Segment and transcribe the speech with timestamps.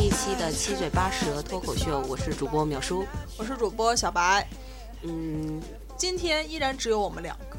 [0.00, 3.04] 一期的《七嘴八舌脱口秀》，我是主播淼叔。
[3.36, 4.48] 我是主播小白，
[5.02, 5.60] 嗯，
[5.94, 7.58] 今天依然只有我们两个。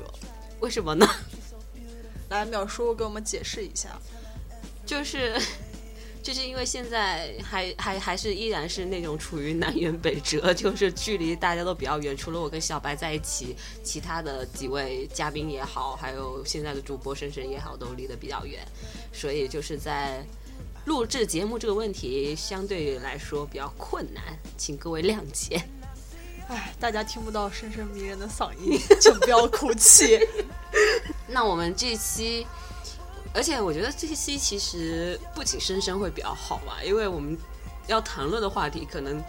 [0.59, 1.07] 为什么呢？
[2.29, 3.89] 来，淼叔给我们解释一下。
[4.87, 5.39] 就是
[6.23, 18.65] 就是因为现在还还还是依然是那种处于南辕北辙，就是距离大家都比较远，除了我跟小白在一起，其他的几位嘉宾也好，还有现在的主播深深也好，都离得比较远，
[19.13, 20.25] 所以就是在
[20.85, 24.23] 录制节目这个问题相对来说比较困难，
[24.57, 25.61] 请各位谅解。
[26.47, 30.19] 唉，大家听不到深深迷人的嗓音， 请不要哭泣。
[31.29, 32.45] 那我们这期，
[33.33, 37.37] 而且我觉得这期其实不仅深深会比较好吧，因为我们
[37.87, 39.23] 要谈论的话题可能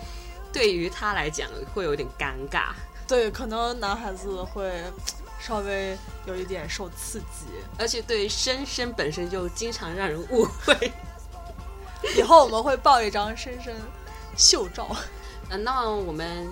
[0.52, 2.72] 对于他来讲会有点尴尬，
[3.06, 4.82] 对，可能男孩子会
[5.38, 7.46] 稍微有一点受刺激。
[7.78, 10.90] 而且对深深本身就经常让人误会。
[12.16, 13.74] 以后我们会报一张深深
[14.36, 14.88] 秀照。
[15.50, 16.48] 呃那我们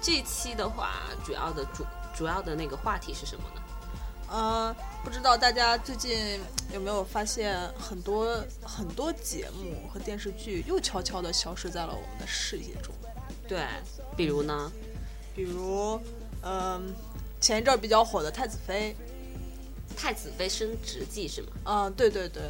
[0.00, 3.62] 这期的话，主要的主主要的那个话题是什么呢？
[4.30, 6.40] 呃，不知道大家最近
[6.72, 12.94] 有没有发现，很多很多节目和电视剧又悄悄地消失在了我们的视野中。
[13.46, 13.66] 对，
[14.16, 14.72] 比如呢？
[15.34, 16.00] 比如，
[16.42, 16.94] 嗯、
[17.40, 18.94] 前一阵儿比较火的《太子妃》，
[19.98, 21.48] 太子妃升职记是吗？
[21.64, 22.42] 嗯，对对对，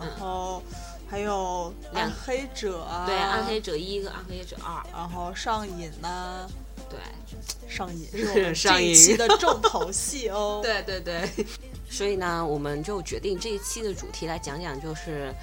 [0.00, 0.62] 然后
[1.10, 6.46] 还有暗黑者啊，对，暗黑，者一跟暗黑者二，然后上瘾呐、
[6.90, 6.98] 对。
[7.68, 10.60] 上瘾 是上一期的重头戏哦。
[10.64, 11.28] 对对对，
[11.88, 15.34] 所以呢，我们就决定这一期的主题来讲讲，就是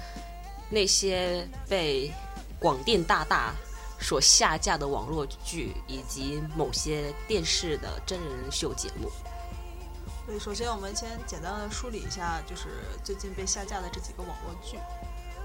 [0.68, 2.12] 那些被
[2.58, 3.54] 广电大大
[4.00, 9.10] 所下架的网络剧，以及某些电视的真人秀节目。
[10.26, 12.64] 所以首先我们先简单的梳理一下，就是
[13.04, 14.78] 最近被下架的这几个网络剧。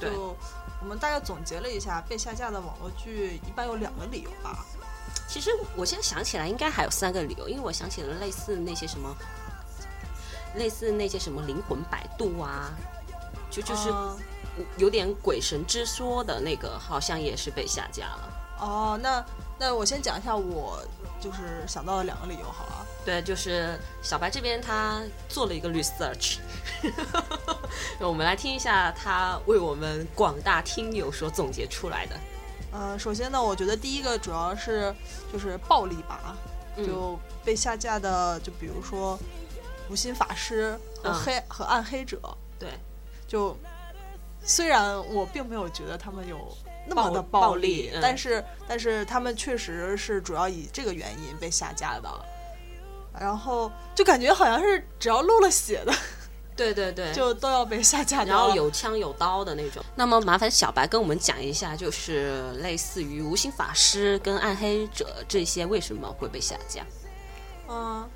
[0.01, 0.35] 对就
[0.81, 4.65] 我们大概总结了一下，被下架的网络剧一般有两个理由吧。
[5.27, 9.15] 其实我现在想起来，应该还有三个理由，因为我想起了类似那些什么，
[10.55, 12.71] 类似那些什么灵魂摆渡啊，
[13.49, 14.17] 就就是嗯
[14.77, 18.33] 有点鬼神之说的那个，好像也是被下架了。
[18.59, 19.23] 哦，那
[19.61, 20.83] 那我先讲一下我
[21.19, 22.87] 就是想到的两个理由好了。
[23.05, 24.99] 对，就是小白这边他
[25.29, 26.39] 做了一个 research，
[28.01, 32.15] 我们来听一下他为我们广大听友所总结出来的。
[32.71, 34.91] 呃，首先呢，我觉得第一个主要是
[35.31, 36.35] 就是暴力吧，
[36.77, 39.15] 嗯就被下架的，就比如说
[39.91, 40.71] 无心法师
[41.03, 42.19] 和嗯黑、和暗黑者，
[42.57, 42.69] 对，
[43.27, 43.55] 就
[44.43, 52.09] 虽然我并没有觉得他们有那么的暴暴力，但是但是他们确实是主要以这个原因被下架的。
[53.19, 55.93] 然后就感觉好像是只要露了血的，
[56.55, 58.37] 对对对， 就都要被下架掉。
[58.37, 59.83] 然后有枪有刀的那种。
[59.95, 66.85] 那么麻烦小白跟我们讲一下，就是类似于无心法师跟暗黑者这些为什么会被下架？
[67.67, 68.09] 嗯，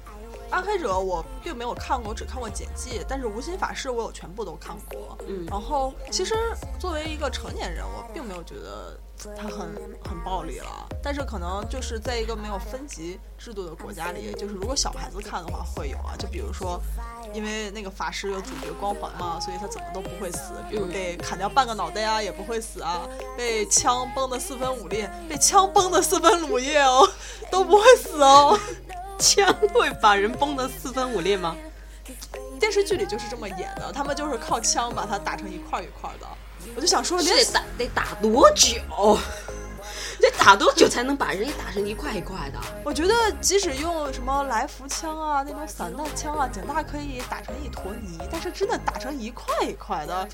[0.55, 3.05] 暗黑者我并没有看过，我只看过简介。
[3.09, 5.17] 但是无心法师我有全部都看过。
[5.27, 6.33] 嗯然后其实
[6.79, 8.97] 作为一个成年人，我并没有觉得
[9.35, 10.87] 他很很暴力了。
[11.03, 16.15] 但是可能就是在一个没有分级制度的国家里，就是如果小孩子看的话会有啊。
[16.17, 16.79] 就比如说，
[17.33, 20.53] 因为那个法师有主角光环嘛，所以他怎么都不会死。
[20.69, 23.05] 比如嗯被砍掉半个脑袋啊，也不会死啊。
[23.35, 27.05] 被枪崩的四分五裂，被枪崩的四分五裂哦，
[27.51, 28.57] 都不会死哦。
[29.19, 31.55] 枪会把人崩得四分五裂吗？
[32.59, 36.27] 电视剧里就是这么演的，他们就是靠枪把它打成一块儿一块儿的。
[36.75, 38.79] 我就想说，得打得打多久？
[40.19, 42.59] 得打多久才能把人给打成一块一块的？
[42.83, 50.27] 我觉得即使用什么来福枪啊、那种散弹枪啊，简大可以打成一坨泥，但是真的打成一块一块的，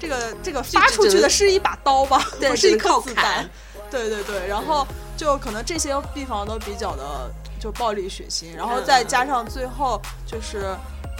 [0.00, 3.48] 这个这个发出去的是一把刀吧，对不是一颗子弹。
[3.90, 4.86] 对对对，然后
[5.16, 10.76] 就可能这些地方都比较的就暴力血腥，然后嗯再加上最后就是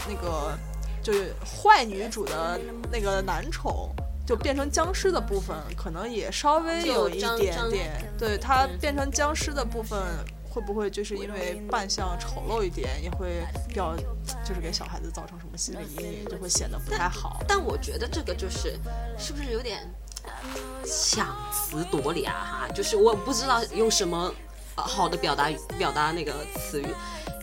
[0.09, 0.57] 那个
[1.03, 2.61] 就是坏女主的
[2.93, 3.91] 那个男宠。
[4.27, 7.35] 就变成僵尸的部分，可能也稍微有一点
[7.71, 9.99] 点，对它嗯变成僵尸的部分
[10.51, 13.97] 会会不会就是因为扮相丑陋一点，也会比较
[14.45, 17.41] 就是给小孩子造成什么心理阴影，就会显得不太好。
[17.47, 18.77] 但我觉得这个就是
[19.17, 19.89] 是不是有点
[20.85, 22.67] 强词夺理啊？
[22.67, 24.33] 哈，就是我不知道用什么
[24.83, 26.87] 好的表达表达那个词语。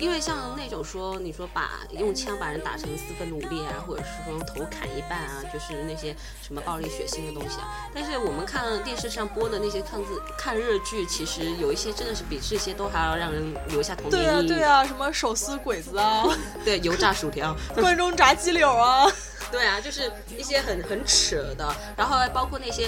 [0.06, 7.90] 因为像那种说，你说把用枪把人打成四分五裂啊，或者是说头砍一半啊，就是那些什么暴力血腥的东西啊。
[7.92, 14.56] 但是我们看电视上播的那些看字看日剧，其实有一些真的是比这些都还要让人留下童对啊，年阴影。
[14.56, 16.24] 对啊，什么手撕鬼子啊，
[16.64, 19.12] 对油炸薯条， 关中炸鸡柳啊，
[19.52, 22.88] 对啊，就是一些很很扯的，然后还包括那些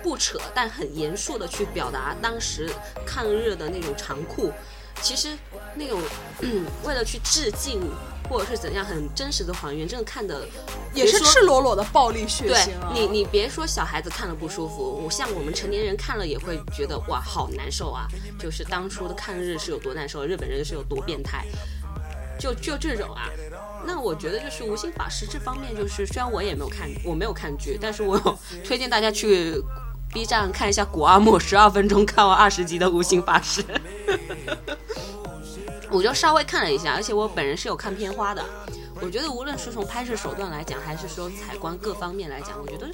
[0.00, 2.70] 不扯但很严肃的去表达当时
[3.04, 4.52] 抗日的那种残酷。
[5.02, 5.36] 其实
[5.76, 6.00] 那种、
[6.40, 7.80] 嗯、为了去致敬
[8.28, 10.44] 或者是怎样很真实的还原，真的看的
[10.92, 12.90] 也是赤裸裸的暴力血对腥啊。
[12.92, 18.08] 你，你别说小孩子看了不舒服，我像我们成年人看了也会觉得哇，好难受啊！
[18.36, 21.46] 就是当初的抗日是有多难受，日本人是有多变态，
[22.36, 23.30] 就就这种啊。
[23.86, 29.62] 那我觉得就是无心法师这方面，就是虽然我也没有看，我没有看剧，但是我有推荐大家去
[30.12, 33.62] B 站看一下古阿莫十二分钟看完二十集的无心法师。
[35.90, 38.44] 我就稍微看了一下，而且我本人是有看片花的。
[39.02, 42.88] 我觉得无论是从拍摄手段来讲，还是说采光各方面来讲，我觉得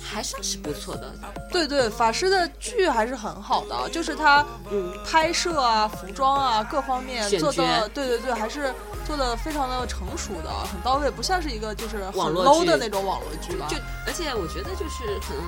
[0.00, 1.12] 还算是不错的。
[1.50, 8.72] 对对，法师的剧还是很好的，就是他嗯，拍摄啊、服装啊各方面做的，对对对，还是
[9.04, 13.66] 做的非常的成熟的，很到位，不像是一个就是很网络 low 的那种网络剧吧。
[13.68, 13.76] 就
[14.06, 15.42] 而且我觉得就是可能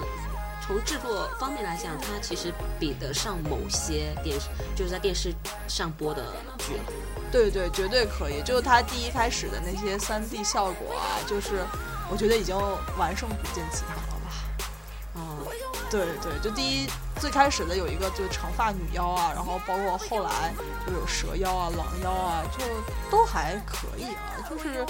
[0.65, 5.35] 从制作方面来讲，它其实比得上某些电视就是在电视
[5.67, 6.25] 上播的
[6.59, 6.85] 剧了。
[7.31, 8.41] 对对，绝对可以。
[8.43, 11.65] 就是它第一开始的那些三 D 效果啊，就是
[12.11, 12.57] 我觉得已经
[12.97, 14.12] 完胜古剑奇谭了。
[15.91, 16.87] 对对，就第一
[17.21, 20.55] 最开始的有一个就是长发女妖啊，然后包括后来
[20.87, 22.65] 就有蛇妖啊、狼妖啊，就
[23.11, 24.83] 都还可以啊，就是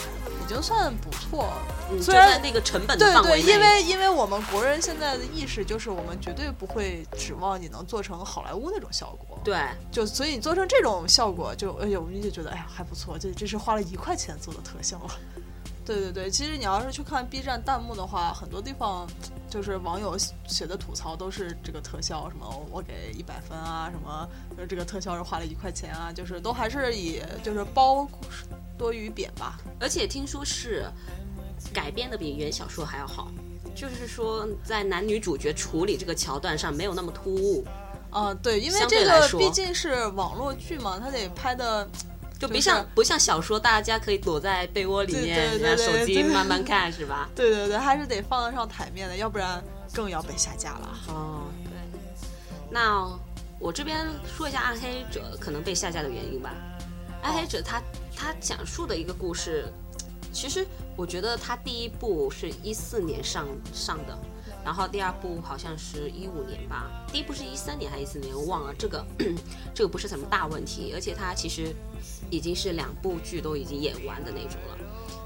[0.44, 1.52] 已经算不错。
[2.00, 9.58] 虽然在那个成本的对因为因为我们国人现在的意识就是我们绝对不会指望你能做成好莱坞那种效果，对
[9.90, 15.10] 就所以你做成这种效果就，哎呀，我们就觉得哎呀还不错，这这是花了一块钱做的特效了。
[15.84, 19.06] 对对对，其实你要是去看 B 站弹幕的话，很多地方
[19.50, 28.08] 就是网友写的吐槽都是这个特效，什么我给一百分啊，什么就是这个特效是花了一块钱啊，就是都还是以就是褒
[28.78, 29.58] 多于贬吧。
[29.80, 30.86] 而且听说是
[31.72, 33.32] 改编的比原小说还要好，
[33.74, 37.64] 就是说在男女主角处理这个桥段上没有那么突兀，
[38.12, 41.88] 嗯，对，因为这个毕竟是网络剧嘛，它得拍的
[42.42, 47.30] 就不像不像小说，大家可以躲在被窝里面，对对然后手机慢慢看，是吧？
[47.36, 49.62] 对对对，还是得放得上台面的，要不然
[49.94, 50.98] 更要被下架了。
[51.06, 51.70] 哦，对。
[52.68, 53.08] 那
[53.60, 56.52] 我这边说一下《暗黑者》可能被下架的原因吧。
[57.24, 57.78] 《暗黑者他》
[58.16, 59.72] 他讲述的一个故事，
[60.32, 60.66] 其实
[60.96, 64.18] 我觉得他第一部是一四年上上的，
[64.64, 68.74] 然后第二部好像是一五年吧，第一部是一三年还是一四年，我忘了。
[68.76, 69.06] 这个
[69.72, 71.72] 这个不是什么大问题，而且它其实
[72.32, 74.78] 已经是两部剧都已经演完的那种了。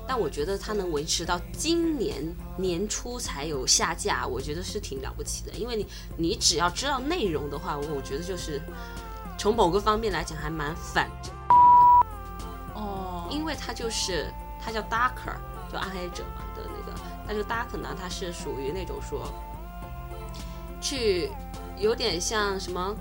[0.09, 2.23] 但我觉得它能维持到今年
[2.57, 5.53] 年初才有下架，我觉得是挺了不起的。
[5.53, 5.87] 因为你
[6.17, 8.61] 你只要知道内容的话，我我觉得就是
[9.39, 11.33] 从某个方面来讲还蛮反正，
[12.75, 15.37] 哦，因为它就是它叫 Darker，
[15.73, 19.33] 就暗黑者嘛的那个，那这个 Darker 呢，它是属于那种说
[20.81, 21.31] 去
[21.77, 22.95] 有点像什么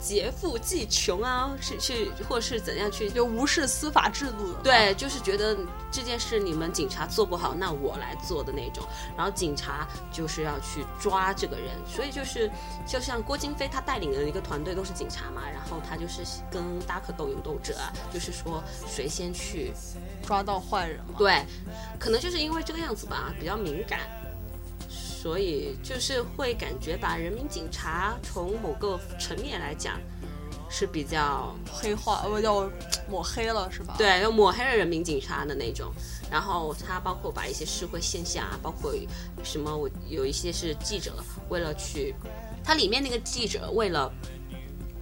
[0.00, 5.56] 劫富济穷啊，是去或是怎样去就无视司法制度的。，对，就是觉得
[5.92, 8.82] 这件事你们警察做不好，那我来做的那种。
[9.16, 12.50] 然后警察就是要去抓这个人，所以就是
[12.86, 19.72] 就像郭京飞他带领的一个团队都是警察嘛，然后他就是跟大可斗勇斗者啊，就是说谁先去，
[20.26, 21.14] 抓到坏人嘛。
[21.18, 21.44] 对，
[21.98, 24.00] 可能就是因为这个样子吧，比较敏感。
[25.20, 30.00] 所以就是会感觉把人民警察从某个层面来讲
[30.70, 32.70] 是比较黑化，呃，要
[33.06, 35.92] 抹黑了是吧？，对，要抹黑了人民警察的那种。
[36.30, 38.94] 然后他包括把一些社会现象啊，包括
[39.44, 41.12] 什么，我有一些是记者
[41.50, 42.14] 为了去，
[42.64, 44.10] 他里面那个记者为了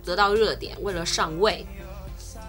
[0.05, 1.65] 得到热点，为了上位，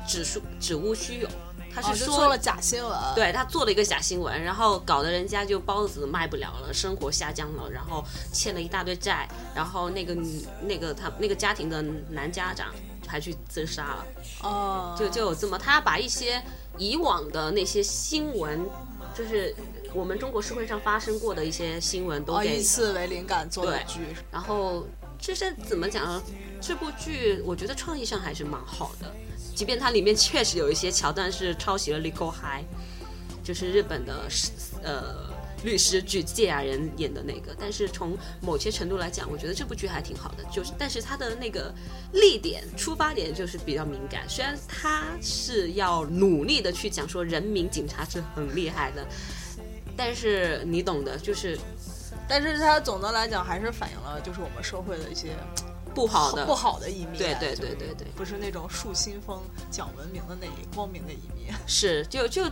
[0.08, 1.30] 指出指乌虚有，
[1.74, 12.68] 他啊，是说,、了假新闻。，对他做了一个假新闻，然后搞得人家就包子卖不了了，生活下降了，然后欠了一大堆债，然后那个女那个他那个家庭的男家长
[13.08, 14.06] 还去自杀了。
[14.44, 16.42] 哦，就就有这么，他把一些
[16.78, 18.68] 以往的那些新闻，
[19.14, 19.56] 就是
[19.94, 24.00] 我们中国社会上发生过的一些新闻都啊，给，以此为灵感做的对剧。
[24.32, 24.86] 然后
[25.20, 26.22] 这是怎么讲呢？
[26.62, 29.12] 这部剧我觉得创意上还是蛮好的，
[29.60, 32.64] 即便它里面确实有一些桥段是抄袭了《Legal High》，
[33.44, 34.26] 就是日本的
[34.82, 35.30] 呃
[35.66, 40.46] 律师剧芥雅人演的那个，但是从某些程度来讲，我觉得这部剧还挺好的。
[40.50, 41.74] 就是但是它的那个
[42.14, 49.06] 立点出发点就是比较敏感，虽然它是要努力的去讲说人民警察是很厉害的，
[49.98, 51.60] 但是你懂的，就是
[52.30, 55.36] 但是它总的来讲还是反映了就是我们社会的一些
[56.00, 57.18] 不好的不好的一面。
[57.18, 61.54] 对对对对对不是那种树新风讲文明的那一光明的一面。
[61.68, 62.44] 是就就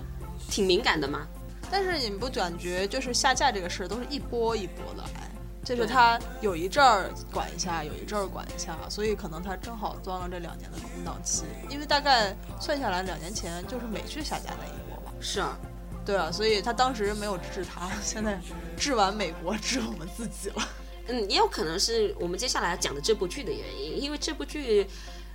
[0.49, 1.27] 挺敏感的嘛。
[1.69, 5.29] 但是你不感觉就是下架这个事儿都是一波一波的来，
[5.65, 11.43] 就是他有一阵儿管一下，有一阵儿管一下，所以可能他正好钻了这两年的空档期。
[11.69, 15.11] 因为大概算下来，两年前就是美剧下架那一波吧。
[15.19, 15.57] 是啊，
[16.05, 18.39] 对啊，所以他当时没有治他， 现在
[18.77, 20.65] 治完美国，治我们自己了。
[21.07, 24.85] 嗯，也有可能是我们接下来要讲的这部剧的原因，因为这部剧，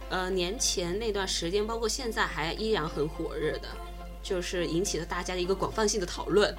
[0.08, 3.68] 呃，年前那段时间，包括现在还依然很火热的，
[4.22, 6.54] 就是引起了大家的一个广泛性的讨论。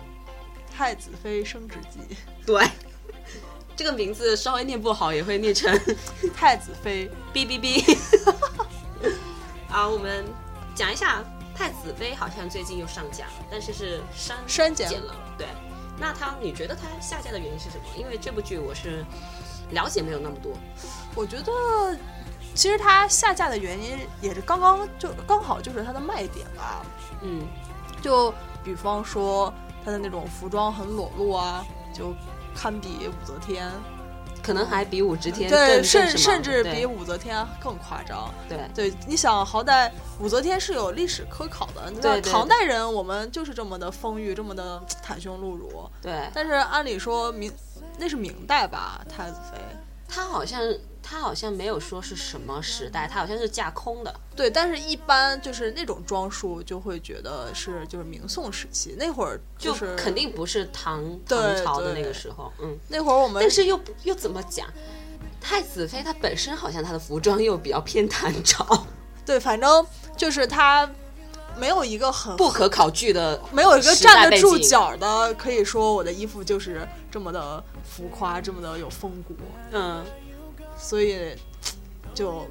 [0.76, 2.00] 太子妃升职记，
[2.48, 2.68] 对，
[3.78, 5.72] 这个名字稍微念不好也会念成
[6.36, 7.96] 太子妃哔哔哔。
[9.70, 10.26] 啊，我们
[10.74, 11.24] 讲一下
[11.58, 15.16] 《太子妃》，好像最近又上架了，但是是删删减减了。
[15.38, 15.48] 对，
[16.04, 17.84] 那它你觉得它下架的原因是什么？
[17.96, 19.06] 因为这部剧我是
[19.72, 20.52] 了解没有那么多。
[21.16, 21.98] 我觉得
[22.54, 26.86] 其实它下架的原因也是刚刚就刚好就是它的卖点吧。
[27.22, 27.48] 嗯，
[28.02, 28.34] 就
[28.66, 29.54] 比方说
[29.86, 32.14] 它的那种服装很裸露啊，就
[32.54, 33.72] 堪比武则天，
[34.44, 38.30] 可能还比武则天对，甚甚至比武则天更夸张。
[38.50, 45.90] 对对，你想，好歹武则天是有历史科考的，你知道对对唐代人我们就是这么的丰裕，这么的袒胸露乳。
[46.02, 47.52] 对，但是按理说明
[47.98, 49.58] 那是明代吧，太子妃。
[50.14, 50.62] 他好像
[51.02, 54.14] 他好像没有说是什么时代，他好像是架空的。
[54.36, 64.68] 对，但是一般就是那种装束，就会觉得是就是明宋时期那会儿，就是肯定不是唐唐朝的那个时候，嗯，那会儿我们但是又又怎么讲？
[65.42, 68.86] 太子妃她本身好像她的服装又比较偏唐朝，
[69.26, 70.88] 对，反正就是他
[71.58, 79.36] 没有一个很不可考据的，没有一个站得住脚的，可以说我的衣服就是这么的浮夸，这么的有风骨，
[79.72, 80.04] 嗯。
[80.76, 81.36] 所以
[82.16, 82.46] 就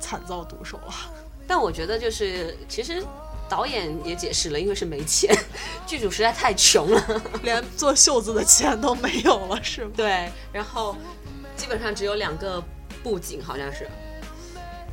[0.00, 0.94] 惨遭毒手了。
[1.46, 3.04] 但我觉得就是其实
[3.48, 5.32] 导演也解释了，因为是没钱，
[5.86, 9.90] 剧组实在太穷了， 连做袖子的钱都没有了，是吗？
[9.94, 10.96] 对，然后
[11.54, 12.60] 基本上只有两个
[13.04, 13.88] 布景，好像是，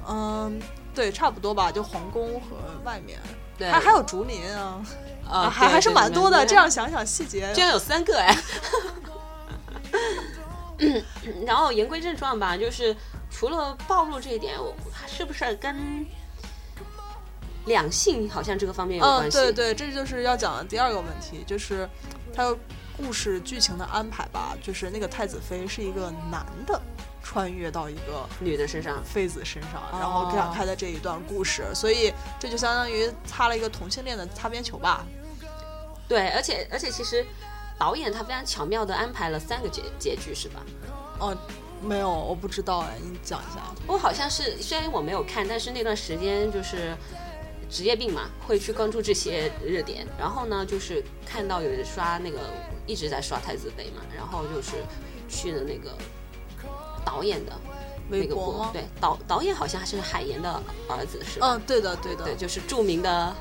[0.07, 0.61] 嗯，
[0.93, 3.17] 对，差不多吧，就皇宫和外面，
[3.63, 4.85] 对，还还有竹林啊，
[5.29, 6.45] 啊，还还是蛮多的。
[6.45, 8.37] 这样想想细节，居然有三个哎。
[11.45, 12.93] 然后言归正传吧，就是
[13.31, 14.75] 除了暴露这一点，我
[15.07, 16.05] 是不是跟
[17.65, 19.37] 两性好像这个方面有嗯，关系？
[19.37, 21.87] 对对，这就是要讲的第二个问题，就是
[22.35, 22.53] 它
[22.97, 26.81] 故事剧情的安排吧，就是那个太子妃是一个男的
[27.23, 35.05] 穿越到一个女的身上，妃子身上，哦然后展开的这一段故事，所以这就相当于擦了一个同性恋的擦边球吧。
[36.07, 37.25] 对，而且而且其实
[37.79, 40.61] 导演他非常巧妙的安排了三个结结局，是吧？
[41.19, 41.35] 哦，
[41.81, 43.61] 没有，我不知道哎，你讲一下。
[43.87, 46.95] 我好像是，虽然我没有看，但是那段时间就是
[47.69, 50.05] 职业病嘛，会去关注这些热点。
[50.19, 52.39] 然后呢，就是看到有人刷那个
[52.85, 54.71] 一直在刷太子妃嘛，然后就是
[55.29, 55.97] 去了那个
[57.05, 57.51] 导演的
[58.09, 58.69] 那个微博吗？
[58.73, 60.49] 对，导导演好像是海岩的
[60.89, 61.47] 儿子是吧？
[61.53, 63.33] 嗯，对的，对的，对，就是著名的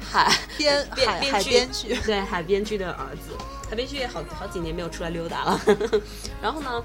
[0.00, 3.36] 海 编海海编编剧 对，海边剧的儿子，
[3.68, 5.60] 海边剧也好好几年没有出来溜达了。
[6.40, 6.82] 然后呢，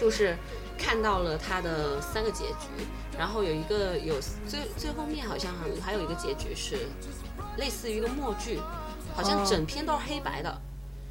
[0.00, 0.36] 就是
[0.78, 2.86] 看到了他的三个结局，
[3.18, 4.14] 然后有一个有
[4.46, 6.86] 最最后面好像还还有一个结局是
[7.56, 8.60] 类似于一个默剧，
[9.14, 10.60] 好像哦整篇都是黑白的，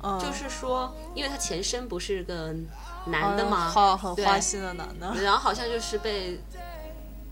[0.05, 2.53] 嗯，就是说，因为他前身不是个
[3.07, 4.23] 男的嗯嘛，好很对。
[4.23, 6.39] 花心的男的，然后好像就是被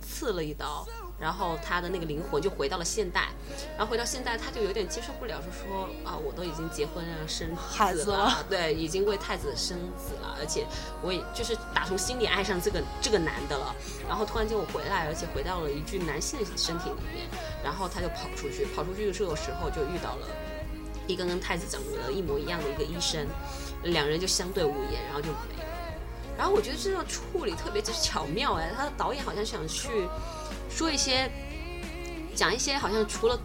[0.01, 0.83] 刺了一刀，
[1.19, 3.29] 然后他的那个灵魂就回到了现代，
[3.77, 8.43] 然后回到现代，他就有点接受不了，就说啊，我都已经结婚了，生子孩子了。
[8.49, 10.65] 对，已经为太子生子了，而且
[11.03, 13.75] 我也就是打从心里爱上这个这个男的了，
[14.07, 17.27] 然后突然间我回来，而且回到了一具男性的身体里面，
[17.63, 20.27] 然后他就跑出去，跑出去的时候就遇到了
[21.07, 23.27] 一个跟太子长得一模一样的一个医生，
[23.83, 25.69] 两人就相对无言，然后就没了。
[26.37, 30.07] 然后我觉得这个处理特别之巧妙哎，他的导演好像想去
[30.69, 31.29] 说一些，
[32.33, 33.39] 讲一些好像除了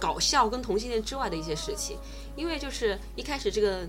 [0.00, 1.98] 搞笑跟同性恋之外的一些事情，
[2.34, 3.86] 因为就是一开始这个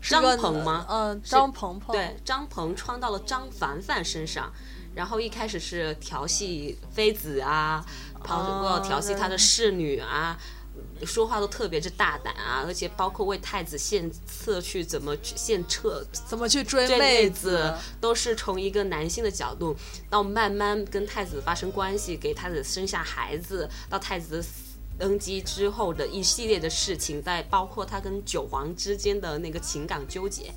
[0.00, 0.86] 张鹏吗？
[0.88, 4.50] 嗯，是张鹏鹏，对，张鹏穿到了张凡凡身上，
[4.94, 7.84] 然后一开始是调戏妃子啊，
[8.26, 10.38] 包括调戏他的侍女啊。
[11.06, 19.76] 说话都特别之大胆啊，而且包括为太子献策去怎么去献策，怎么去追追妹妹子，都是从一个男性的角度，
[20.10, 24.44] 到慢慢跟太子发生关系，给太子生下孩子，到太子
[24.98, 30.52] 登基之后的一系列的事情，再包括他跟九皇之间的那个情感纠结，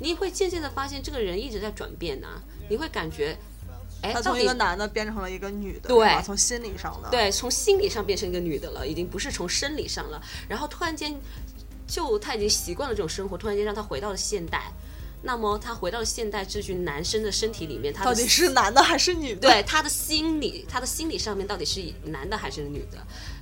[0.00, 3.38] 你会渐渐的发现这个人一直在转变呢、你会感觉，
[4.02, 10.22] 他从一个男的变成了一个女的，对从心理上的，，对，从心理上变成一个女的了，已经不是从生理上了。
[10.48, 11.14] 然后突然间，
[11.86, 14.72] 就他已经习惯了这种生活，突然间让他回到了现代。
[15.22, 19.40] 那么他回到了现代这具男生的身体里面，他到底是男的还是女的？
[19.40, 22.98] 对他的心理，他的心理上面到底是男的还是女的？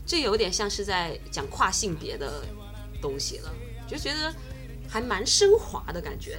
[0.06, 2.42] 这有点像是在讲跨性别的
[3.02, 3.52] 东西了，
[3.87, 4.32] 就觉得
[4.88, 6.38] 还蛮升华的感觉。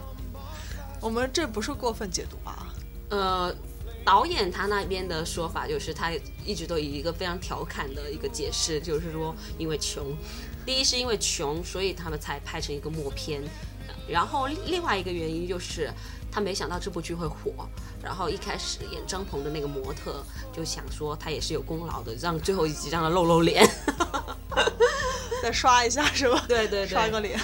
[0.99, 2.73] 我们这不是过分解读吧？
[3.09, 3.55] 呃，
[4.05, 6.11] 导演他那边的说法就是，他
[6.45, 10.15] 一直都以一个非常调侃的一个解释，就是说，因为穷，
[10.65, 13.41] 第一是因为穷，所以他们才拍成一个默片，
[14.07, 15.91] 然后另外一个原因就是。
[16.31, 17.65] 他没想到这部剧会火，
[18.03, 20.21] 然后一开始演张鹏的那个模特
[20.51, 23.65] 就想说他也是有功劳的，让最后一集让他露露脸。
[25.41, 26.43] 再 刷一下是吧？
[26.45, 27.39] 对对对，刷个脸。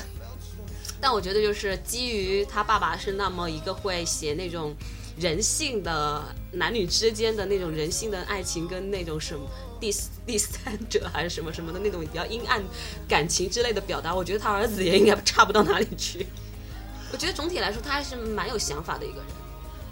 [1.00, 4.76] 但我觉得就是基于他爸爸是那么一个会写那种
[5.18, 9.46] 人性的男女之间的那种人性的爱情跟那种什么
[9.80, 9.94] 第
[10.26, 12.64] 第三者还是什么什么的那种比较阴暗
[13.08, 16.26] 感情之类的表达，我觉得他儿子也应该差不到哪里去。
[17.12, 19.26] 我觉得总体来说他还是蛮有想法的一个人。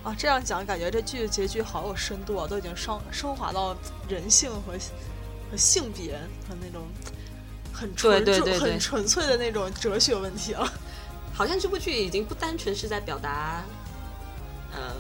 [0.02, 4.74] 啊，这样讲感觉这剧的结局好有深度啊，都已经升升华到人性和
[5.52, 6.14] 和性别
[6.48, 6.88] 和那种
[7.74, 10.72] 很纯对对对对很纯粹的那种哲学问题了。
[11.34, 13.66] 好像这部剧已经不单纯是在表达，
[14.72, 14.94] 呃，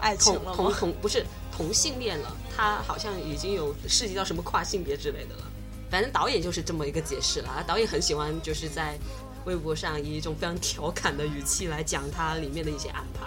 [0.00, 0.72] 爱情同同？
[0.72, 5.42] 同不是同性恋了，他好像已经有涉及到什么跨性别之类的了。
[5.90, 8.98] 反正导演就是这么一个解释了，导演很喜欢就是在
[9.44, 13.26] 微博上以一种非常调侃的语气来讲他里面的一些安排，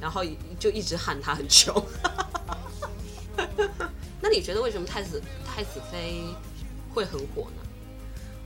[0.00, 0.22] 然后
[0.58, 1.74] 就一直喊他很穷。
[4.20, 6.24] 那你觉得为什么太子太子妃
[6.92, 7.59] 会很火呢？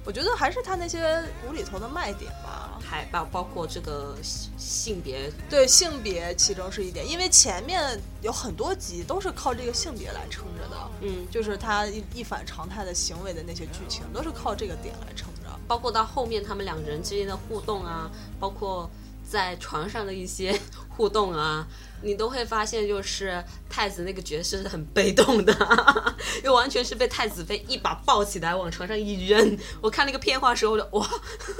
[0.04, 2.70] 我觉得还是他那些无厘头的卖点吧。
[2.86, 15.50] 还包包括这个性性别对性别其中是一点，因为前面有很多集都是靠这个性别来撑着的，嗯就是他一一反常态的行为的那些剧情都是靠这个点来撑着。
[15.66, 18.88] 包括到后面他们两人之间的互动啊，包括
[19.28, 21.66] 在床上的一些 互动啊，
[22.04, 25.52] 你都会发现，就是太子那个角色是很被动的，
[26.44, 29.58] 又完全是被太子妃一把抱起来往床上一扔。
[29.80, 31.08] 我看那个片花的时候，我就哇，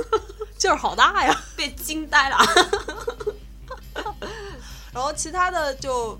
[0.57, 1.43] 劲儿好大呀！
[1.57, 2.39] 被惊呆了。
[4.93, 6.17] 然后其他的就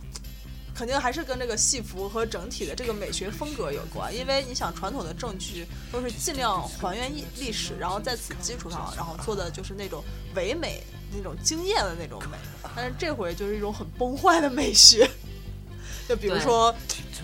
[0.75, 10.03] 肯定还是跟这个戏服和整体的这个美学风格有关，因为你想传统的正剧都是尽量还原历历史，然后在此基础上，然后做的就是那种
[10.35, 10.83] 唯美、
[11.17, 12.37] 那种惊艳的那种美，
[12.77, 15.09] 但是这回就是一种很崩坏的美学，
[16.09, 16.75] 就比如说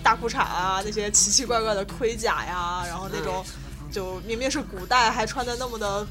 [0.03, 3.45] 大裤衩啊，那些奇奇怪怪的盔甲呀，然后那种
[3.91, 6.07] 就明明是古代还穿的那么的。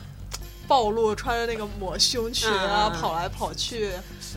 [0.69, 3.91] 暴露，穿着那个抹胸裙啊，跑来跑去，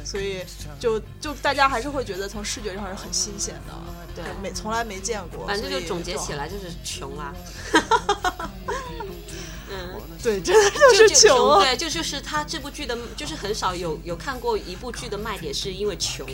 [0.03, 0.43] 所以
[0.79, 3.73] 就就大家还是会觉得从视觉上是很新鲜的，
[4.15, 5.45] 对没从来没见过。
[5.45, 7.35] 反正就总结起来就是穷啊。
[10.23, 11.63] 嗯，对，真的 就是穷啊！
[11.63, 16.25] 对，就就是他这部剧的，就是很少有有看过一部剧的卖点是因为穷。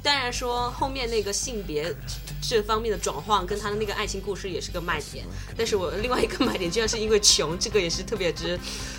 [0.00, 1.92] 当然说后面那个性别
[2.40, 8.58] 这方面的转换跟他的那个爱情故事也是个卖点，但是我另外一个卖点居然是因为穷，这个也是特别之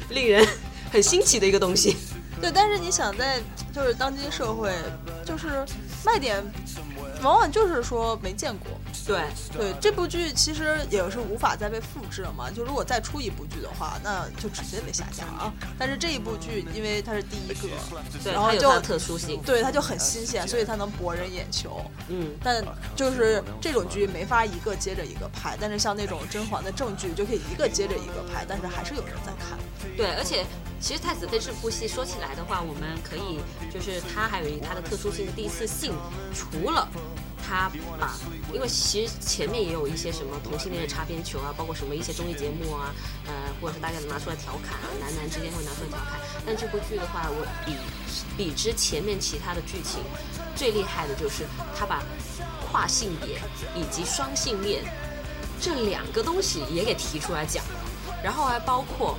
[0.10, 0.46] 令人
[0.92, 1.96] 很新奇的一个东西。
[2.42, 3.42] 对，但是你想在
[3.74, 4.74] 就是当今社会，
[5.26, 5.65] 就是
[6.06, 6.44] 卖点
[7.24, 8.68] 往往就是说没见过。
[9.10, 12.52] 对，对，这部剧其实也是无法再被复制了嘛。
[12.52, 15.52] 就如果再出一部剧的话，那就直接被下架啊。
[15.80, 17.67] 但是这一部剧，因为它是第一个，
[18.24, 19.41] 对，然后就特殊性。
[19.43, 21.82] 对它就很新鲜，所以它能博人眼球。
[22.10, 22.63] 嗯，但
[22.95, 29.58] 就是这种剧没法一个接着一个拍，但是像那种甄嬛的正剧就可以一个接着一个拍，但是还是有人在看。
[29.98, 30.45] 对，而且
[30.80, 33.39] 其实《太子妃》这部戏说起来的话，我们可以
[33.74, 35.93] 就是它还有一它的特殊性第一次性，
[36.34, 36.88] 除了
[37.50, 38.14] 他把，
[38.54, 42.94] 因为其实前面也有一些什么同性恋的擦边球啊，包括什么一些综艺节目啊，
[43.26, 46.20] 呃，或者是大家拿出来调侃啊，男男之间会拿出来调侃。
[46.46, 47.74] 但这部剧的话，我比
[48.38, 50.00] 比之前面其他的剧情
[50.56, 52.04] 最厉害的就是他把
[52.70, 53.42] 跨性别
[53.76, 54.84] 以及双性恋
[55.60, 57.80] 这两个东西也给提出来讲了，
[58.24, 59.18] 然后还包括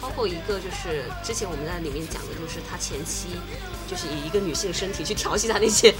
[0.00, 3.28] 包括一个就是之前我们在里面讲的，就是他前妻
[3.88, 5.94] 就是以一个女性身体去调戏他那些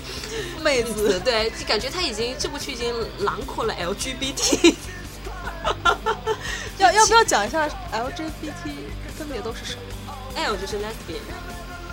[0.62, 4.74] 妹子， 对，就感觉他已经这部剧已经囊括了 LGBT。
[6.78, 8.72] 要要不要讲一下 LGBT
[9.18, 9.82] 分别都是什么
[10.34, 11.20] ？L 就是 lesbian，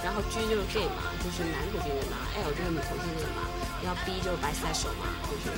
[0.02, 3.44] 然后 G 就是 gay 嘛，就是男同性恋嘛，L 就是女同性恋嘛，
[3.84, 5.52] 然后 B 就是 bisexual 嘛，就是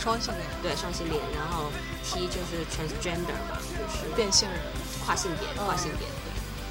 [0.00, 1.70] 双性恋、对双性恋，然后
[2.02, 4.58] T 就是 transgender 嘛，就是变性人。
[5.04, 6.06] 跨性别，跨性别。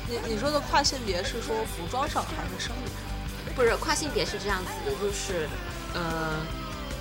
[0.07, 3.55] 你你说的跨性别是说服装上还是生理上？
[3.55, 5.47] 不是跨性别是这样子的，就是
[5.93, 6.39] 呃，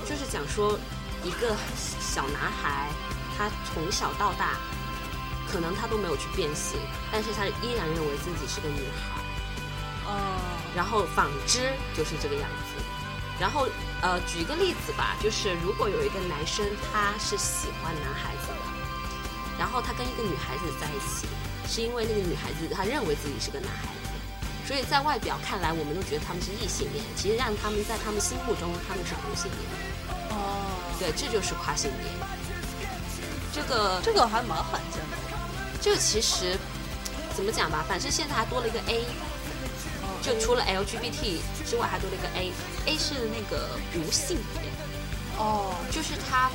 [0.05, 0.79] 就是讲说
[1.25, 1.55] 一个
[2.01, 2.89] 小男孩，
[3.37, 4.59] 他从小到大，
[5.51, 6.79] 可能他都没有去变性，
[7.13, 9.21] 但是他依然认为自己是个女孩。
[10.09, 10.17] 嗯，
[10.75, 12.83] 然后纺织就是这个样子。
[13.39, 13.69] 然后
[14.03, 18.70] 呃，举一个例子吧，就是如果有一个男生他是喜欢男孩子的，
[19.61, 21.29] 然后他跟一个女孩子在一起，
[21.69, 24.09] 是因为那个女孩子她认为自己是个男孩子，
[24.67, 29.61] 所以在外表看来我们都觉得他们是异性恋，其实让他们在他们心目中他们是同性恋。
[30.31, 30.65] 哦，
[30.99, 32.09] 对，这就是跨性别。
[33.53, 35.17] 这个这个还蛮罕见的。
[35.83, 36.57] 这个其实
[37.37, 39.05] 怎么讲吧，反正现在还多了一个 A，
[40.23, 41.37] 就除了 LGBT
[41.69, 44.73] 之外，还多了一个 A，A 是那个无性别。
[45.37, 46.51] 哦，就是他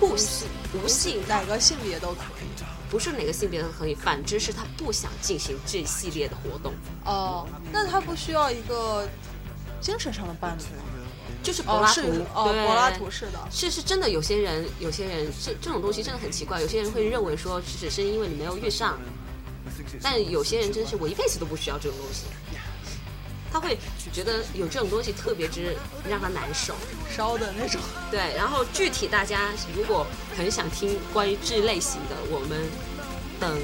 [0.00, 2.50] 不性无性，哪个性别都可以。
[2.90, 6.72] 不是哪个性别都可以，反之是他不想进行这系列的活动，
[7.04, 9.08] 哦，那他不需要一个
[9.80, 10.82] 精神上的伴侣吗？
[11.40, 12.00] 就是柏拉图，
[12.34, 13.38] 哦，对柏拉图式的。
[13.48, 18.98] 是是真的，有些人有些人这这种东西真的很奇怪，有些人会认为说只是因为你没有遇上，
[20.02, 22.24] 但有些人真是我一辈子都不需要这种东西，
[23.52, 23.76] 他会
[24.12, 25.76] 觉得有这种东西特别之
[26.08, 26.74] 让他难受。
[27.10, 27.80] 烧的那种。
[28.10, 32.58] 对，然后具体大家如果很想听关于这类型的，我们
[33.38, 33.58] 等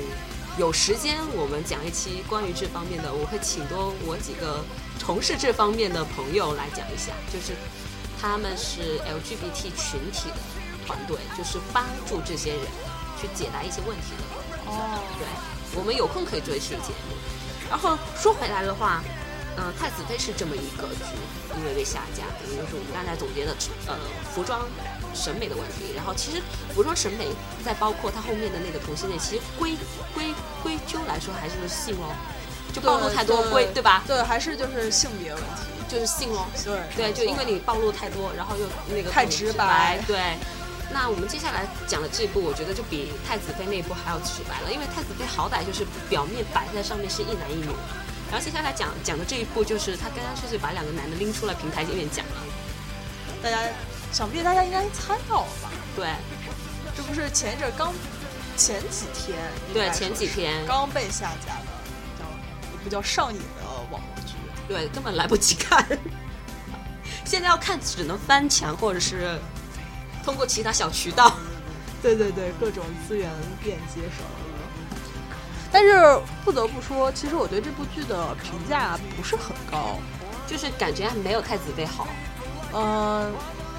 [0.59, 4.65] 有时间我们讲一期关于这方面的，我会请多我几个
[4.99, 7.53] 从事这方面的朋友来讲一下，就是
[8.21, 10.37] 他们是 LGBT 群体的
[10.87, 12.61] 团队，就是帮助这些人
[13.21, 14.71] 去解答一些问题的。
[14.71, 17.17] 哦，对，我们有空可以做一期节目。
[17.69, 19.03] 然后说回来的话，
[19.57, 21.17] 呃，太子妃是这么一个剧，
[21.57, 23.97] 因为被下架，可能就是我们刚才总结的呃
[24.35, 24.61] 服装
[25.15, 25.93] 审美的问题。
[25.97, 26.43] 然后其实
[26.75, 27.29] 服装审美
[27.65, 29.75] 再包括它后面的那个同性恋，其实归
[30.15, 32.15] 归归咎来说还是性哦，
[32.73, 34.05] 就暴露太多归对吧？
[34.07, 35.73] 对，还是就是性别问题。
[35.89, 36.45] 就是性哦。
[36.65, 40.37] 对对，就因为你暴露太多，然后又那个太直白白，对。
[40.93, 47.67] 那我们接下来讲的这一部，我觉得就比太子妃那一部还要直白了，因为太子妃好歹就是表面摆在上面是一男一女，
[48.31, 52.43] 然后接下来讲讲的这一步就是他干干脆脆把两个男的拎出来平台前面讲了，
[53.43, 53.59] 大家
[54.13, 55.71] 想必大家应该猜到了吧？
[55.95, 56.09] 对
[56.97, 57.93] 这不是前一阵刚
[58.57, 59.39] 前几天，
[59.73, 61.67] 对，前几天刚被下架的，
[62.19, 62.25] 叫
[62.73, 64.33] 也不叫上瘾的网络剧。
[64.67, 65.87] 对根本来不及看，
[67.25, 69.39] 现在要看只能翻墙或者是
[70.25, 71.33] 通过其他小渠道。
[72.03, 73.31] 对对对，各种资源
[73.63, 74.36] 便捷手了。
[75.73, 79.97] 但是不得不说，其实我对这部剧的评价不是很高。
[80.49, 82.07] 就是感觉还没有太子妃好，
[82.73, 83.33] 嗯，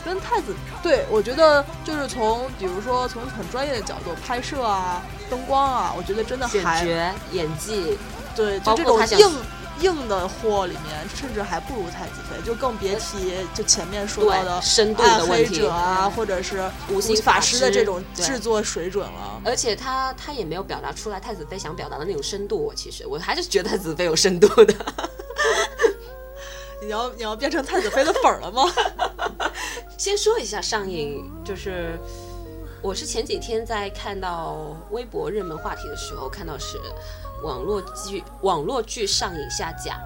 [0.04, 6.86] 跟太子对我觉得就是从比如说从很专业的角度拍摄啊、灯光啊，我觉得真的还
[7.32, 7.98] 演技，
[8.36, 9.32] 对，包就这种硬
[9.82, 19.42] 硬的货里面，甚至还不如太子妃，就更别提就前面说到的深度的问题者啊，嗯或者是无形法法师师的这种制作水准了。
[19.46, 22.58] 而且他他也没有表达出来太子妃想表达的那种深度。
[22.58, 24.74] 我其实我还是觉得太子妃有深度的。
[26.82, 28.64] 你要你要变成太子妃的粉儿了吗？
[29.98, 31.98] 先说一下上映，就是
[32.82, 36.78] 我是前几天在看到微博热门话题的时候，看到是
[37.44, 40.00] 网络剧网络剧上映下架，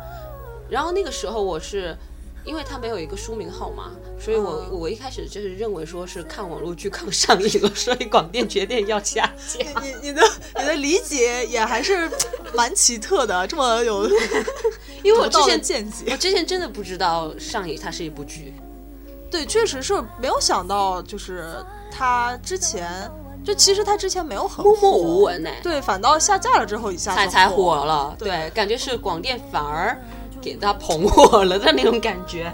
[0.70, 1.98] 然后那个时候我是。
[2.44, 9.80] 因为它没有一个书名号嘛，所以我、嗯我一开始就是认为说是看网络剧看上瘾了，所以广电决定要下架。
[9.80, 10.24] 你你的
[10.58, 12.10] 你的理解也还是
[12.56, 14.10] 蛮奇特的，这么有
[15.06, 16.18] 因为我之前见解我。
[16.18, 18.56] 之前真的不知道上瘾它是一部剧，
[19.30, 23.08] 对，确实是没有想到，就是他之前
[23.44, 28.16] 就其实他之前没有很默默无闻呢，对，反倒下架了之后一下才才火火了。
[28.18, 30.00] 对对，感觉是广电反而
[30.40, 32.54] 给他捧火了的那种感觉。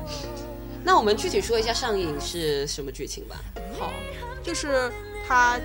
[0.83, 3.35] 那我们具体说一下上瘾是什么剧情吧。
[3.77, 3.91] 好，
[4.41, 4.89] 就是
[5.27, 5.59] 他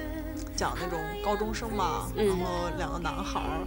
[0.57, 2.45] 讲那种高中生嘛，嗯然后
[2.77, 3.63] 两个男孩儿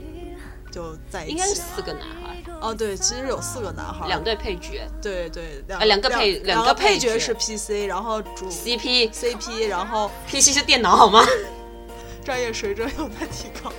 [0.76, 11.26] 就在一起，应该是四个男孩，哦，对，其实有四个男孩，两对配角对对两呃两个配两两个配角是 PC，然后主，CP CP，然后 PC 是电脑好吗？
[12.26, 13.72] 专业水准有待提高。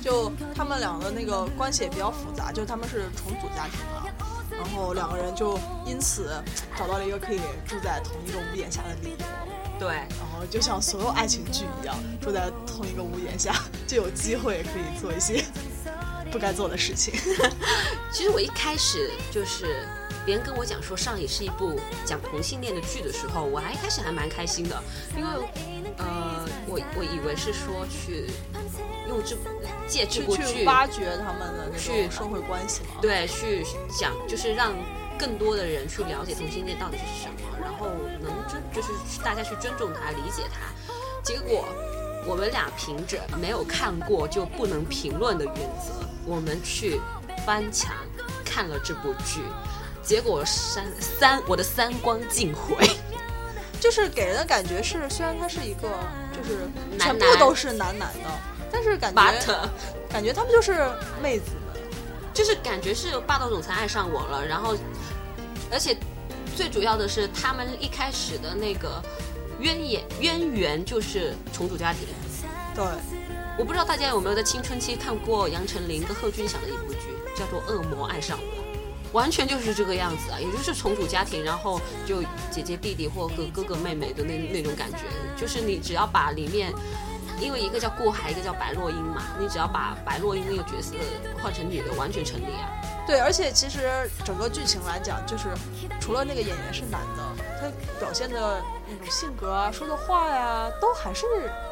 [0.00, 4.06] 就他们两个那个关系也比较复杂，就他们是重组家庭嘛，
[4.50, 6.42] 然后两个人就因此
[6.78, 9.24] 找到了一个可以住在同一个屋檐下的理由。
[9.78, 13.54] 对，然后就像所有爱情剧一样，住在同一个屋檐下，
[13.86, 15.44] 就有机会可以做一些
[16.30, 17.14] 不该做的事情。
[18.12, 19.86] 其实我一开始就是
[20.24, 24.82] 别人跟我讲说上瘾是一部讲同性恋的剧的时候，我还一开始还蛮开心的，
[25.16, 25.28] 因为
[25.98, 28.30] 呃，我我以为是说去
[29.08, 29.36] 用这
[29.86, 33.00] 借这去去部剧挖掘他们的那去种社会关系嘛。
[33.02, 33.64] 对去
[33.98, 34.72] 讲，就是让
[35.18, 37.88] 更多的人去了解同性恋到底是什么，然后
[38.20, 38.88] 能尊就是
[39.22, 40.60] 大家去尊重它、理解它。
[41.22, 41.64] 结果
[42.26, 47.00] 我们俩凭着没有看过就不能评论的原则，我们去
[47.46, 47.92] 翻墙
[48.44, 49.40] 看了这部剧，
[50.02, 52.88] 结果三三我的三观尽毁。
[53.80, 55.90] 就是给人的感觉是，虽然他是一个
[56.32, 56.66] 就是
[56.98, 58.30] 全部都是男男的，
[58.72, 59.20] 但是感觉
[60.08, 60.72] 感觉他们就是
[61.22, 61.63] 妹子们。
[62.34, 64.76] 就是感觉是霸道总裁爱上我了，然后
[65.70, 65.96] 而且
[66.56, 69.00] 最主要的是他们一开始的那个
[69.60, 72.00] 渊源渊源就是重组家庭。
[72.74, 72.84] 对，
[73.56, 78.64] 我不知道大家有没有在青春期看过杨丞琳跟贺军翔的一部剧，叫做《恶魔爱上我》，
[79.12, 82.20] 完全就是这个样子啊，也就是重组家庭，然后就
[82.50, 84.98] 姐姐弟弟或哥哥哥妹妹的那那种感觉，
[85.36, 86.74] 就是你只要把里面。
[87.40, 90.94] 因为一个叫顾海，一个叫白洛因嘛，你只要把白洛因那个角色
[91.42, 92.70] 换成女的，完全成立啊。
[93.06, 95.48] 对，而且其实整个剧情来讲，就是
[96.00, 97.22] 除了那个演员是男的，
[97.60, 101.26] 他表现的那种性格啊、说的话呀，都还是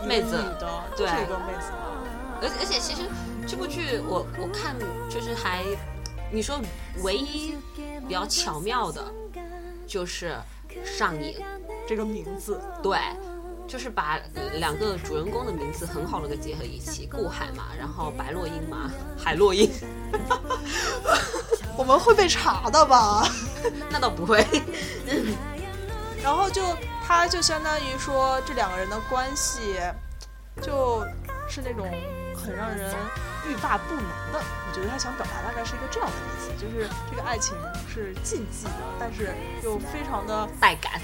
[0.07, 0.37] 妹子。
[0.37, 1.07] 女的，对。
[1.07, 1.71] 就是一个妹子。
[1.71, 1.79] 嘛。
[2.43, 3.03] 而而且其实
[3.47, 4.77] 这部剧我我看
[5.09, 5.65] 就是还，
[6.31, 6.61] 你说
[7.03, 7.57] 唯一
[8.07, 9.03] 比较巧妙的，
[9.87, 10.37] 就是
[10.85, 11.37] 上瘾，
[11.89, 12.99] 这个名字，对，
[13.67, 19.71] 就是把呃两个主人公的名字很好的给结合一起，顾海嘛，然后白洛因嘛，海洛因，
[21.77, 23.27] 我们会被查的吧？
[23.91, 24.47] 那倒不会，
[26.23, 26.63] 然后就
[27.07, 29.81] 他就相当于说这两个人的关系，
[30.61, 31.07] 就
[31.49, 31.89] 是那种
[32.37, 32.95] 很让人
[33.49, 34.41] 欲罢不能的。
[34.69, 37.57] 我觉得他想表达大概是一个这样的意思，就是这个爱情
[37.89, 41.01] 是禁忌的，但是又非常的带感。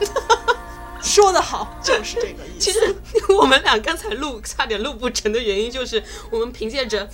[1.04, 2.60] 说得好，就是这个意思。
[2.60, 2.96] 其实
[3.38, 7.08] 我们俩刚才录差点录不成的原因，就是我们凭借着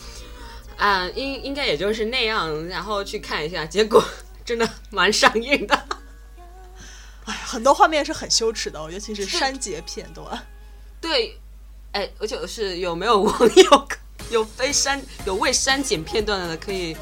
[0.77, 4.03] 啊、应应该也就是那样，然后去看一下，结果
[4.45, 5.87] 真的蛮上瘾的。
[7.27, 10.47] 哎，很多画面是很羞耻的哦，尤其是删节片段。
[11.01, 11.39] 对，
[11.93, 13.89] 哎，而且是有没有网友
[14.31, 16.97] 有非删有未删减片段的，可以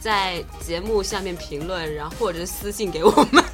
[0.00, 3.44] 在节目下面评论，然后或者私信给我们。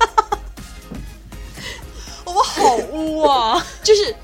[2.69, 3.67] 好污啊！
[3.83, 4.15] 就是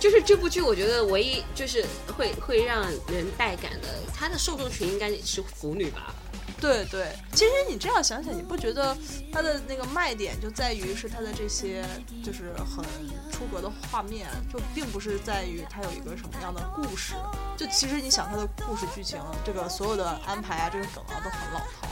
[0.00, 1.84] 就是这部剧，我觉得唯一就是
[2.16, 6.12] 会会让人带感的，它的受众群应该是腐女吧？
[6.60, 8.96] 对对，其实你这样想想，你不觉得
[9.30, 11.84] 它的那个卖点就在于是它的这些
[12.24, 12.82] 就是很
[13.30, 17.12] 出格的画面，就并不是在于它有一个什么样的故事。
[17.54, 21.88] 就其实你想它的故事剧情，这个所有的安排啊，这个梗啊都很老套。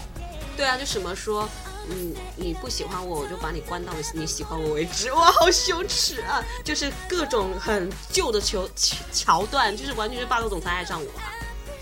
[0.57, 1.47] 对啊，就什么说，
[1.90, 5.11] 嗯，你不喜欢我，我就把你关到你喜欢我为止。
[5.12, 6.42] 哇，好羞耻啊！
[6.64, 8.68] 就是各种很旧的桥
[9.12, 11.33] 桥段，就是完全是霸道总裁爱上我啊。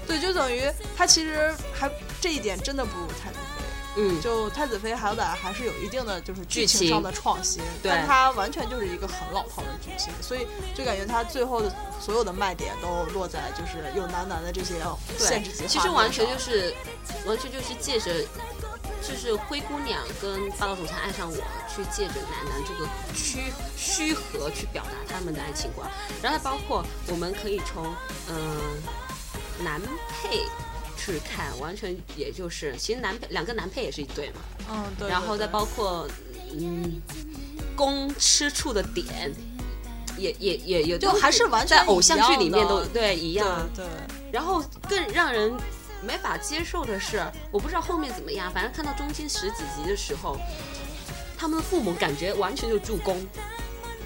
[0.07, 0.63] 对，就等于
[0.97, 3.65] 他其实还这一点真的不如太子妃。
[3.97, 14.77] 嗯，就太子妃好歹还是有一定的就是剧剧情情上的创新，对但他完全就是一个很老套的剧情，所以就感觉他最后的所有的卖点都落在就是有男男的这些
[15.19, 16.73] 限制级对，其实完全就是
[17.27, 18.25] 完全就是借着。
[19.03, 21.37] 就是灰姑娘跟霸道总裁爱上我，
[21.69, 25.91] 去借着男男这个虚虚和去表达他们的爱情观，
[26.23, 27.87] 然后还包括我们可以从
[28.29, 29.81] 嗯、呃男
[30.23, 30.43] 配
[30.97, 36.09] 去看，完全也就是其实男配两个男配也是一对嘛，嗯对，然后再包括
[36.59, 37.01] 嗯
[37.77, 39.31] 攻吃醋的点，
[40.17, 43.91] 也也也也就还是完全在偶像剧里面都对一样，对对。
[44.33, 45.53] 然后更让人
[46.03, 50.37] 没法接受的是，我不知道后面怎么样，反正看到中间十几集的时候，
[51.37, 53.27] 他们的父母感觉完全就助攻，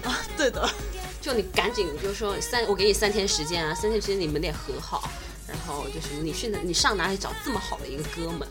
[0.03, 0.69] 啊对的，
[1.21, 5.09] 就你赶紧就说三，我给你三天时间啊，三天时间你们得和好，
[5.47, 8.47] 然后就是你去哪你上哪里找这么好的一个哥们？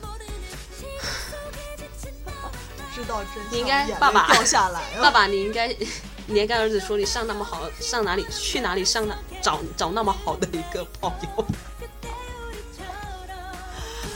[2.95, 5.67] 知道真相，你应该爸爸掉下来了， 爸爸，你应该，
[6.27, 11.45] 你应该跟儿子说，你上那么好，上哪里去哪里上哪找找那么好的一个朋友，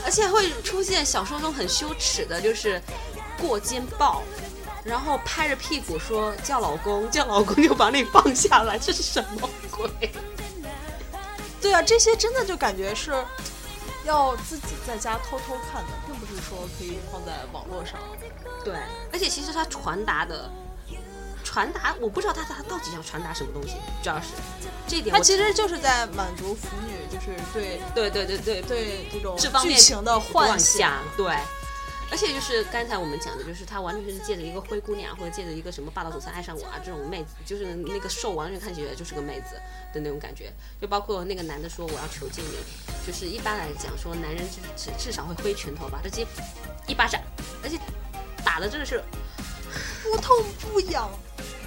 [0.09, 2.81] 而且会出现小说中很羞耻的，就是
[3.39, 4.23] 过肩抱，
[4.83, 9.87] 然后拍着屁股说叫老公， 叫老公就把你放下来，这是什么鬼？
[11.61, 13.23] 对，啊，这些真的就感觉是
[14.03, 17.99] 要自己在家偷偷看的，并不是说可以放在网络上。
[18.65, 18.73] 对，
[19.13, 20.51] 而且其实它传达的
[21.51, 24.27] 传达，我不知道他他到底想传达什么东西，主要是
[24.87, 25.19] 这一点他。
[25.19, 31.35] 其实就是在满足腐女，就是对对对对对对这种这方面剧情的幻想，对。
[32.11, 39.55] 而且就是刚才我们讲的，就是他完全是借着一个灰姑娘，或者借着一个什么霸道总裁爱上我啊这种妹子，就是那个瘦完全看起来就是个妹子
[39.91, 40.51] 的那种感觉。
[40.79, 42.57] 就包括那个男的说我要囚禁你，
[43.05, 44.43] 就是一般来讲说男人
[44.75, 46.25] 至至少会挥拳头吧，直接
[46.87, 47.19] 一巴掌，
[47.63, 47.79] 而且
[48.43, 49.03] 打的真的是
[50.03, 51.07] 不痛不痒，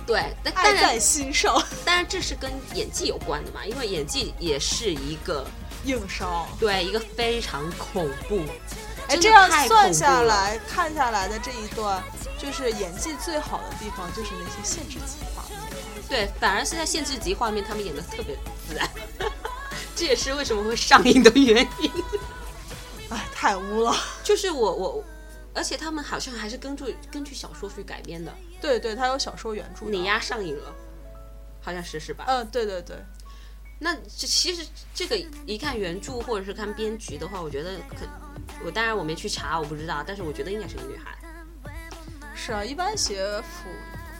[0.06, 1.62] 对，但爱在心上。
[1.84, 5.46] 当然这是跟演技有关的嘛，因为演技也是一个
[5.84, 8.42] 硬伤，对，一个非常恐怖。
[9.08, 12.02] 哎，这样算下来看下来的这一段，
[12.38, 15.58] 就是演技最好的地方，就是那些限制级画面。
[16.08, 18.36] 对，反而是在限制级画面，他们演的特别
[18.68, 18.88] 自然，
[19.96, 21.90] 这也是为什么会上映的原因。
[23.10, 23.94] 哎，太污了！
[24.22, 25.04] 就是我我，
[25.54, 28.32] 而且他们好像还是根据根据小说去改编的。
[28.62, 29.84] 对对，他有小说原著。
[29.90, 30.74] 你丫上瘾了，
[31.60, 32.24] 好像是是吧？
[32.28, 32.96] 嗯，对对对。
[33.78, 38.06] 那这其实这个一看原著或者是看编剧的话，我觉得可。
[38.64, 41.18] 我当然我没去查，我不知道，但是我觉得应该是个女孩。
[42.34, 43.68] 是啊，一般写腐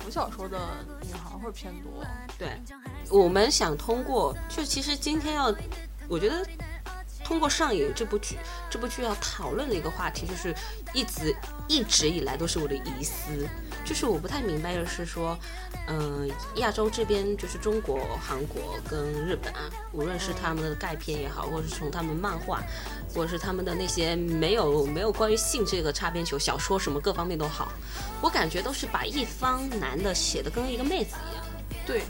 [0.00, 0.58] 腐小说的
[1.02, 2.04] 女孩会偏多。
[2.36, 2.60] 对，
[3.08, 5.54] 我们想通过，就其实今天要，
[6.08, 6.44] 我觉得
[7.24, 8.36] 通过上瘾这部剧，
[8.70, 10.54] 这部剧要讨论的一个话题，就是
[10.92, 11.34] 一直
[11.68, 13.48] 一直以来都是我的疑思。
[13.84, 15.36] 就是我不太明白的是说，
[15.88, 22.62] 嗯，亚洲这边就是中国、韩国跟日本啊，无论是他们的钙片也好，或者是从他们漫画，
[23.12, 27.72] 或者是他们的那些没有没有关于性这个擦边球小说什么各方面都好，
[28.22, 31.44] 我感觉都是把一方男的写的跟一个妹子一样。
[31.84, 32.02] 对，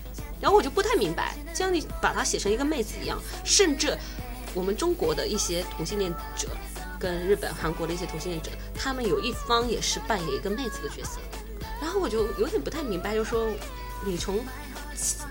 [0.43, 3.97] 然后我就不太明白，将你把它写成一个妹子一样，甚至
[4.55, 6.49] 我们中国的一些同性恋者
[6.99, 11.19] 跟日本、韩国的一些同性恋者，他们有一方也是扮演一个妹子的角色。
[11.81, 13.49] 然后我就有点不太明白，就说
[14.05, 14.39] 你从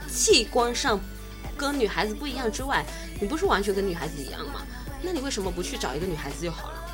[0.09, 0.99] 器官上
[1.55, 2.85] 跟女孩子不一样之外，
[3.19, 4.61] 你不是完全跟女孩子一样吗？
[5.01, 6.91] 那你为什么不去找一个女孩子就好了？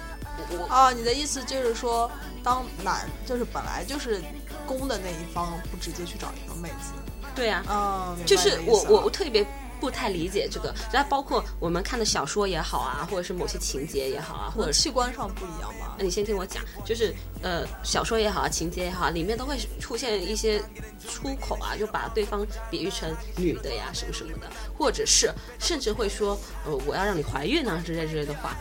[0.52, 2.10] 我啊，你的意思就是说，
[2.44, 4.22] 当男就是本来就是
[4.68, 6.94] 公的那一方，不直接去找一个妹子？
[7.34, 9.46] 对呀，嗯，就是我我我特别。
[9.80, 15.96] 不太理解这个，然后包括我们看的小说也好啊，或者是某些情节也好啊，或者器官上不一样吗？
[15.98, 20.60] 那你先听我讲，就是呃，小说也好啊，情节也好，里面都会出现一些
[21.08, 28.56] 出口啊，就把对方比喻成女的呀，什么什么的，或者是甚至会说呃，我要让你怀孕啊之类之类的话，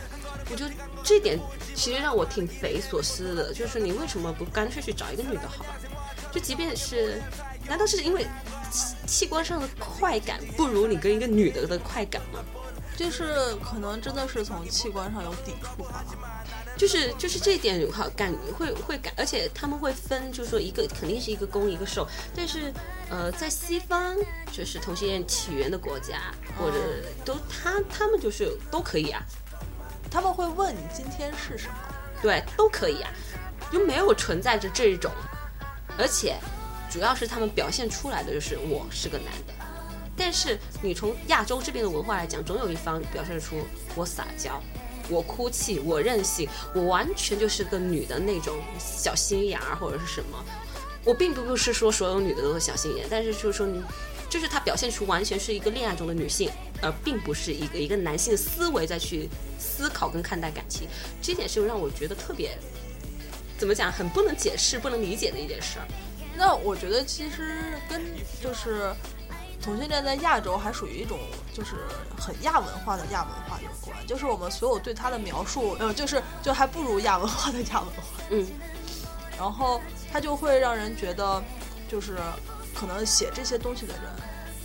[0.50, 0.64] 我就
[1.02, 1.38] 这点
[1.74, 5.76] 其实让我挺匪夷所思的，就是你为什么不干脆去找一个女的好了？
[6.32, 7.22] 就即便是，
[7.68, 8.26] 难道是因为？
[9.06, 12.40] 器官上的快感不如你跟一个女的的快感吗？
[12.96, 16.04] 就是可能真的是从器官上有抵触吧。
[16.76, 22.72] 就是就是这一点好感会会感，而且他们会分，就是说一个肯定是一个攻一个受，但是
[23.08, 24.14] 呃在西方
[24.52, 26.76] 就是同性恋起源的国家或者
[27.24, 29.22] 都他他们就是都可以啊，
[30.10, 31.74] 他们会问你今天是什么？
[32.20, 33.10] 对，都可以啊，
[33.72, 35.10] 就没有存在着这种，
[35.96, 36.36] 而且。
[36.90, 39.52] 主要是他们表现出来的就是我是个男的，
[40.16, 43.56] 但是你从亚洲这边的文化来讲，总有一方表现出
[43.94, 44.62] 我撒娇，
[45.08, 50.44] 我哭泣，我任性，我完全就是个女的那种小心眼儿或者是什么。
[51.04, 53.82] 我并不是说所有女的都是小心眼，但是就是说你，
[54.30, 60.88] 就是他表现出完全是一个恋爱中的女性，而并不是一个一个男性思维再去思考跟看待感情。
[61.20, 62.58] 这点是让我觉得特别
[63.58, 65.86] 怎么讲，很不能解释、不能理解的一件事儿。
[66.36, 68.02] 那我觉得其实跟
[68.42, 68.92] 就是
[69.62, 71.18] 同性恋在亚洲还属于一种
[71.52, 71.76] 就是
[72.18, 78.02] 很亚文化的亚文化有关，就是我们所有对他的描述，呃，就是就还不如亚文化的亚文化。
[78.30, 78.46] 嗯，
[79.38, 79.80] 然后
[80.12, 81.42] 他就会让人觉得，
[81.88, 82.16] 就是
[82.74, 84.02] 可能写这些东西的人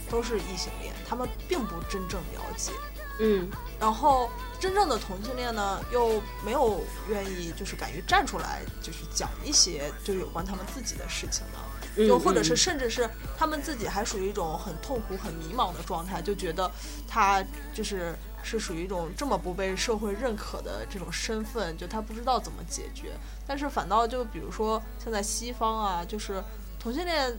[0.10, 2.72] 都是异性恋，他们并不真正了解。
[3.20, 4.30] 嗯，然后
[4.62, 16.70] 真正的同性恋呢，又没有愿意就是敢于站出来，就是讲一些就有关他们自己的事情呢，就或者是甚至是他们自己还属于一种很痛苦、很迷茫的状态，就觉得
[17.08, 23.14] 他就是是属于一种这么不被社会认可的这种身份，就他不知道怎么解决。
[23.48, 26.44] 但是反倒就比如说现在西方啊，就是
[26.80, 27.36] 同性恋。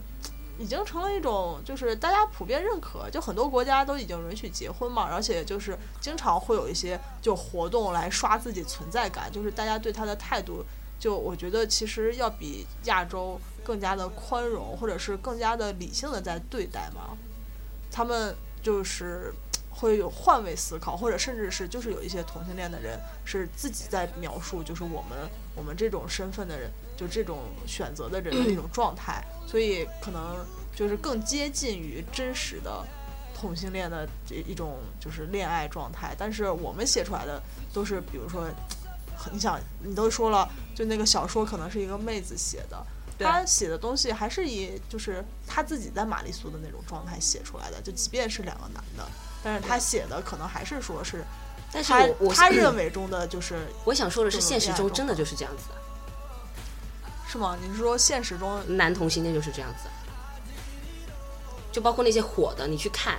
[0.59, 10.63] 已经成了一种，就是大家普遍认可，就很多国家都已经允许结婚嘛，而且就是经常会有一些就活动来刷自己存在感，就是大家对他的态度，
[10.99, 17.17] 就我觉得其实要比亚洲更加的宽容，或者是更加的理性的在对待嘛。
[17.91, 19.33] 他们就是
[19.69, 26.71] 会有换位思考，或者甚至是就是有一些同性恋的人是自己在描述，就是我们我们这种身份的人，
[27.03, 30.37] 就这种选择的人的那种状态，所以可能
[30.73, 32.81] 就是更接近于真实的
[33.35, 36.15] 同性恋的这一种就是恋爱状态。
[36.17, 37.41] 但是我们写出来的
[37.73, 38.47] 都是，比如说，
[39.33, 42.85] 你想你都说了，就那个小说可能是一个妹子写的。
[43.17, 49.05] 对他写的东西还是以就是她自己在玛丽苏的那种状态写出来的，就即便是两个男的，
[49.43, 51.23] 但是他写的可能还是说是
[51.71, 55.75] 但是他我我他认为中的就是我想说的是，现实中真的就是这样子的，
[57.33, 57.57] 是吗？
[57.59, 59.89] 你是说现实中男同性恋就是这样子，
[61.71, 63.17] 就包括那些火的，你去看，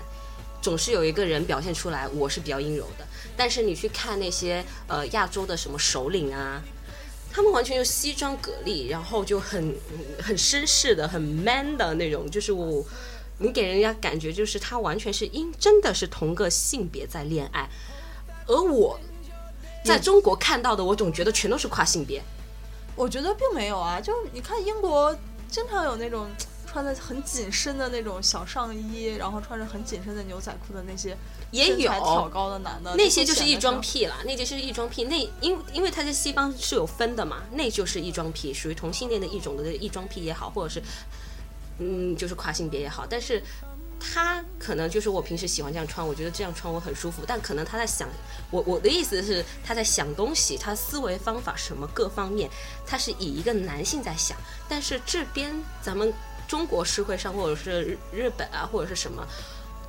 [0.63, 3.05] 总是有一个人表现出来我是比较阴柔的，
[3.37, 6.63] 但是你去看那些呃亚洲的什么首领啊，
[7.33, 9.75] 他们完全就西装革履，然后就很
[10.23, 12.87] 很绅士的、很 man 的那种，就是我。
[13.39, 17.69] 你给人家感觉就是他完全是因真的是同个性别在恋爱，
[18.47, 18.97] 而我
[19.85, 22.23] 在中国看到的，我总觉得全都是跨性别。
[22.97, 25.15] 我觉得并没有啊，就是你看英国
[25.49, 26.27] 经常有那种
[26.67, 31.17] 穿的很紧身的那种小上衣，然后穿着很紧身的牛仔裤的那些
[31.51, 34.01] 也身材挑有高的男的，那些就是异装癖。
[34.01, 35.05] 癖啦，那些是异装癖。
[35.05, 40.83] 那因因为他在西方是有分的嘛，那就是异装癖，属于同性恋的一种的异装癖也好，或者是
[41.79, 43.43] 嗯就是跨性别也好，但是。
[43.99, 47.23] 他可能就是我平时喜欢这样穿，我觉得这样穿我很舒服。
[47.27, 48.09] 但可能他在想，
[48.51, 52.51] 我我的意思是他在想东西，他思维方法什么各方面，
[52.87, 54.37] 他是以一个男性在想。
[54.69, 56.13] 但是这边咱们
[56.47, 59.27] 中国社会上，或者是日日本啊，或者是什么，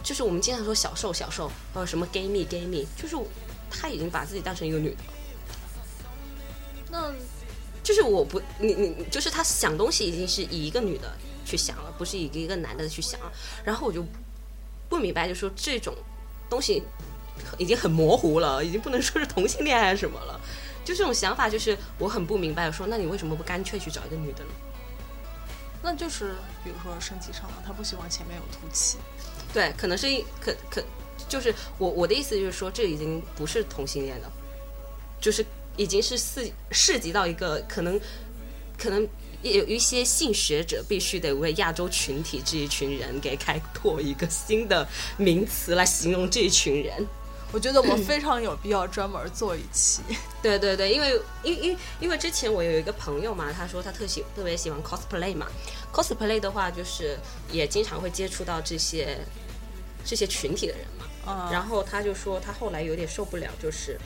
[0.02, 3.18] 就是我们经常说小瘦小瘦，或者什么 gay 蜜 gay 蜜，就是
[3.70, 4.98] 他已经把自己当成一个女的。
[6.90, 7.12] 那
[7.84, 11.12] 就是我不，你你就是他想东西已经是以一个女的
[11.46, 13.32] 去想了，不是以一个男的去想了。
[13.64, 14.04] 然后我就
[14.90, 15.96] 不明白，就说这种
[16.50, 16.84] 东西
[17.58, 20.40] 已经很模糊了，已经不能说是同性恋还是什么了。
[20.84, 22.72] 就这种想法，就是我很不明白。
[22.72, 24.50] 说那你为什么不干脆去找一个女的呢？
[25.82, 28.98] 那就是比如说身体上的，他不喜欢前面有凸起。
[29.54, 30.84] 对，可能是一可可，
[31.30, 34.32] 就是我我的意思就是说，这已经不是同性恋了，
[35.22, 35.46] 就是
[35.78, 38.00] 已经是四涉及到一个可能
[38.78, 39.08] 可能
[39.52, 44.88] 有一些性学者必须得为亚洲群体这一群人给开拓一个新的
[45.18, 47.06] 名词来形容这一群人。
[47.52, 50.02] 我觉得我非常有必要专门做一期。
[50.42, 55.48] 对对对，因为因因因为之前我有一个朋友嘛，他说他特喜特别喜欢 cosplay 嘛
[55.94, 57.18] ，cosplay 的话就是
[57.52, 59.20] 也经常会接触到这些
[60.04, 61.06] 这些群体的人嘛。
[61.28, 63.98] 嗯，然后他就说他后来有点受不了，就是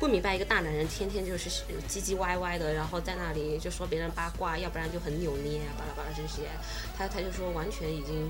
[0.00, 1.50] 不明白一个大男人天天就是
[1.86, 6.48] 唧唧歪歪的，然后在那里就说别人八卦，要不然就很扭捏啊，巴拉巴拉这些，
[6.96, 8.28] 他他就说完全已经。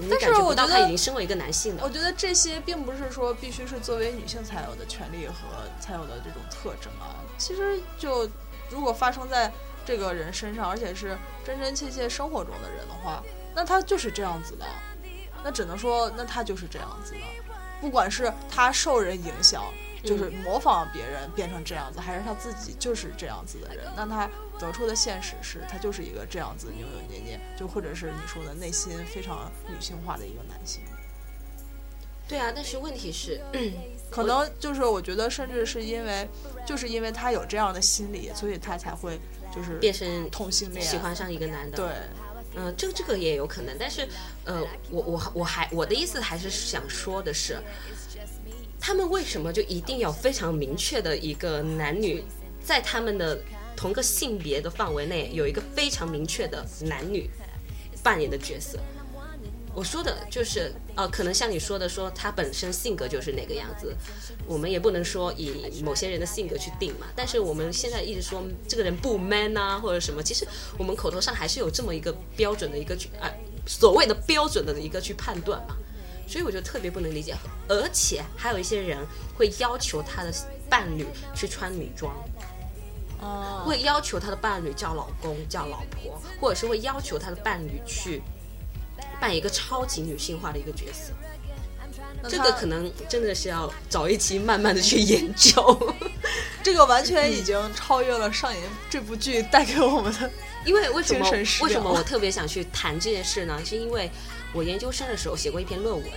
[0.00, 5.34] 你但是我觉得他已经身为一个男性了我，觉得这些并不是说必须是作为女性才有的权利和
[5.80, 7.18] 才有的这种特征啊。
[7.36, 8.30] 其实就
[8.70, 9.50] 如果发生在
[9.84, 13.20] 这个人身上，而且是真真切切生活中的人的话，
[13.56, 14.64] 那他就是这样子的。
[15.42, 17.20] 那只能说，那他就是这样子的。
[17.80, 19.64] 不管是他受人影响，
[20.08, 24.28] 就是模仿别人变成这样子，还是他自己就是这样子的人，那他
[24.58, 30.82] 得出的现实是他就是一个这样子扭扭捏捏，就或者是你说的内心非常女性化的一个男性。
[32.26, 33.40] 对啊，但是问题是，
[34.10, 36.28] 可能就是我觉得，甚至是因为，
[36.66, 39.18] 就是因为他有这样的心理，所以他才会
[39.50, 41.86] 就是变成同性恋，喜欢上一个男的，对，
[42.54, 44.06] 嗯、这个这个也有可能，但是，
[44.44, 47.58] 呃，我我我还我的意思还是想说的是，
[48.80, 52.24] 他们为什么就一定要非常明确的一个男女，
[52.62, 53.40] 在他们的
[53.76, 57.28] 同个性别的范围内有一个非常明确的男女
[58.02, 58.78] 扮演的角色？
[59.74, 63.94] 我说的就是，呃，可能像你说的说，他本身性格就是那个样子，
[64.44, 65.52] 我们也不能说以
[65.84, 67.06] 某些人的性格去定嘛。
[67.14, 70.44] 但是我们现在一直说这个人不 man 啊，或者什么，其实
[70.76, 73.30] 我们口头上还是有这么一个标准的一个去啊、
[73.66, 75.76] 所谓的标准的一个去判断嘛。
[76.28, 77.34] 所以我就特别不能理解，
[77.68, 78.98] 而且还有一些人
[79.36, 80.32] 会要求他的
[80.68, 82.14] 伴侣去穿女装，
[83.20, 88.22] 哦，会要求他的伴侣叫老公叫老婆，或者是会要求他的伴侣去
[89.18, 91.14] 扮一个超级女性化的一个角色。
[92.28, 95.94] 这个可能真的是要找一期慢慢的去研究，
[96.62, 98.60] 这个完全已经超越了上瘾
[98.90, 100.30] 这部剧带给我们的。
[100.64, 101.30] 因为为什么
[101.62, 103.58] 为什么我特别想去谈这件事呢？
[103.64, 104.10] 是因为
[104.54, 106.10] 我研究生的时候写过一篇论文，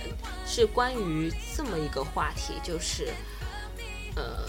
[0.46, 3.12] 是关于这么一个话题，就是
[4.16, 4.46] 呃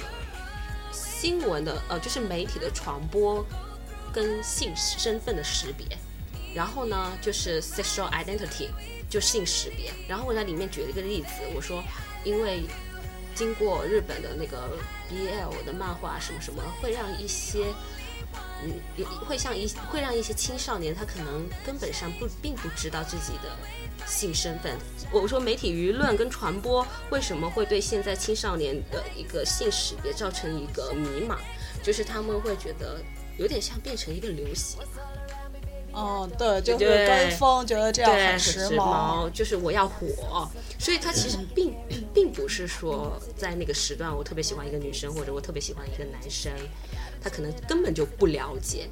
[0.92, 3.46] 新闻的呃就是媒体的传播
[4.14, 5.86] 跟性身份的识别，
[6.56, 8.70] 然后呢就是 sexual identity
[9.10, 11.84] 就性识别，然后我在里面举了一个例子，我说
[12.24, 12.64] 因为
[13.36, 14.78] 经过日本的那个
[15.10, 17.66] BL 的漫画什么什么，会让一些
[18.64, 23.50] 嗯，也会像一会让一些青少年他可能根本上不并不知道自己的
[24.06, 24.78] 性身份。
[25.12, 31.38] 我说媒体舆论跟传播为什么会对现在青少年的一个性识别造成一个迷茫，
[31.84, 33.00] 就是他们会觉得
[33.38, 34.80] 有点像变成一个流行。
[35.96, 40.50] 嗯，对，就会跟风，觉得这样，很时髦，就是我要火，
[40.80, 41.76] 所以他其实并
[42.24, 46.50] 并不是说在那个时段我特别喜欢一个女生，或者我特别喜欢一个男生，
[47.22, 48.88] 他可能根本就不了解，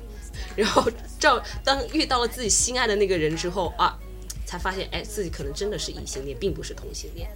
[0.54, 0.84] 然后
[1.18, 3.98] 照当遇到了自己心爱的那个人之后啊，
[4.46, 7.30] 才发现哎，自己可能真的是异性恋，并不是同性恋。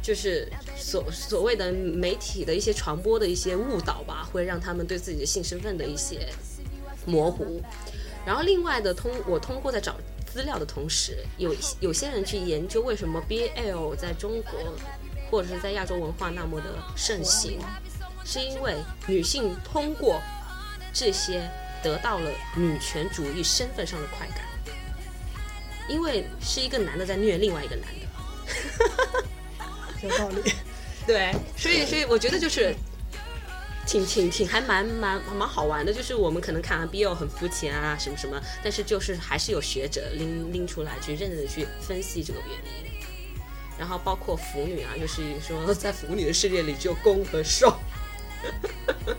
[0.00, 6.28] 就是所所谓的媒体的一些传播的一些误导吧，会让他们对自己的性身份的一些
[7.06, 7.60] 模糊。
[8.24, 9.96] 然后另外的通，我通过在找
[10.32, 14.52] 资料的同时，有有些人去研究为什么 BL 在中国
[15.30, 17.58] 或者是在亚洲文化那么的盛行，
[18.24, 18.76] 是因为
[19.06, 20.20] 女性通过
[20.92, 21.50] 这些
[21.82, 24.38] 得到了女权主义身份上的快感，
[25.88, 28.00] 因为是一个男的在虐另外一个男的。
[30.08, 30.52] 有道理。
[31.06, 32.74] 对，所以所以我觉得就是
[33.86, 42.92] 挺挺挺还蛮蛮蛮好玩的，就是我们可能看完 BL 很肤浅啊什么什么，但是就是还是有学者拎拎出来去认真的去分析这个原因。
[43.78, 47.76] 然后包括腐女啊，就是说在腐女的世界里只有攻和受。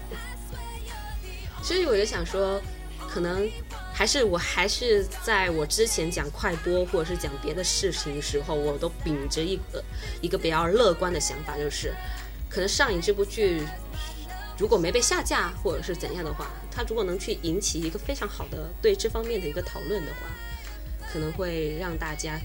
[1.61, 2.61] 所以我就想说，
[3.09, 3.49] 可能
[3.93, 9.83] 还是我还是在我之前讲快播或者是讲别的事情时候，我都秉着一个
[10.21, 11.93] 一个比较乐观的想法，就是
[12.49, 13.63] 可能上瘾这部剧
[14.57, 20.19] 如果没被下架或者是怎样的话，它如果能去引起一个非常好的对这方面的一个讨论的话，
[21.11, 22.39] 可能会让大家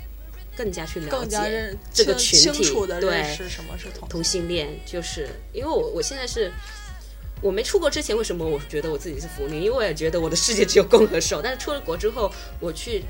[0.56, 2.64] 更加去了更加解认这个群体
[3.00, 6.52] 对是什么是同同性恋，就是因为我我现在是
[7.40, 9.61] 我没出国之前，为什么我觉得我自己是腐女？
[9.61, 11.40] 因为我也觉得我的世界只有攻和受。
[11.40, 13.04] 但是出了国之后，我去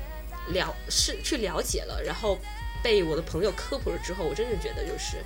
[0.49, 2.37] 了是去了解了，然后
[2.83, 5.17] 被我的朋友科普了之后，我真的觉得就是，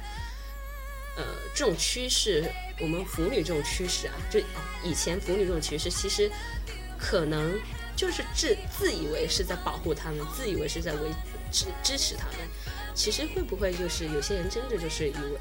[1.15, 2.43] 呃，这种趋势，
[2.79, 4.39] 我们腐女这种趋势啊，就
[4.83, 6.31] 以前腐女这种趋势，其实
[6.97, 7.59] 可能
[7.95, 11.09] 就是自自以为是在保护他们，自以为是在维
[11.51, 12.47] 支支持他们，
[12.95, 15.39] 其实会不会就是有些人真的就是以为。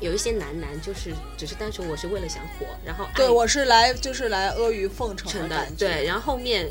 [0.00, 5.68] 有一些男男就是只是单纯我是为了想火，然后对，我是来就是来阿谀奉承成的。
[5.76, 6.70] 对，然后后面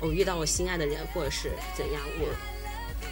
[0.00, 2.28] 我遇到我心爱的人，或者是怎样，我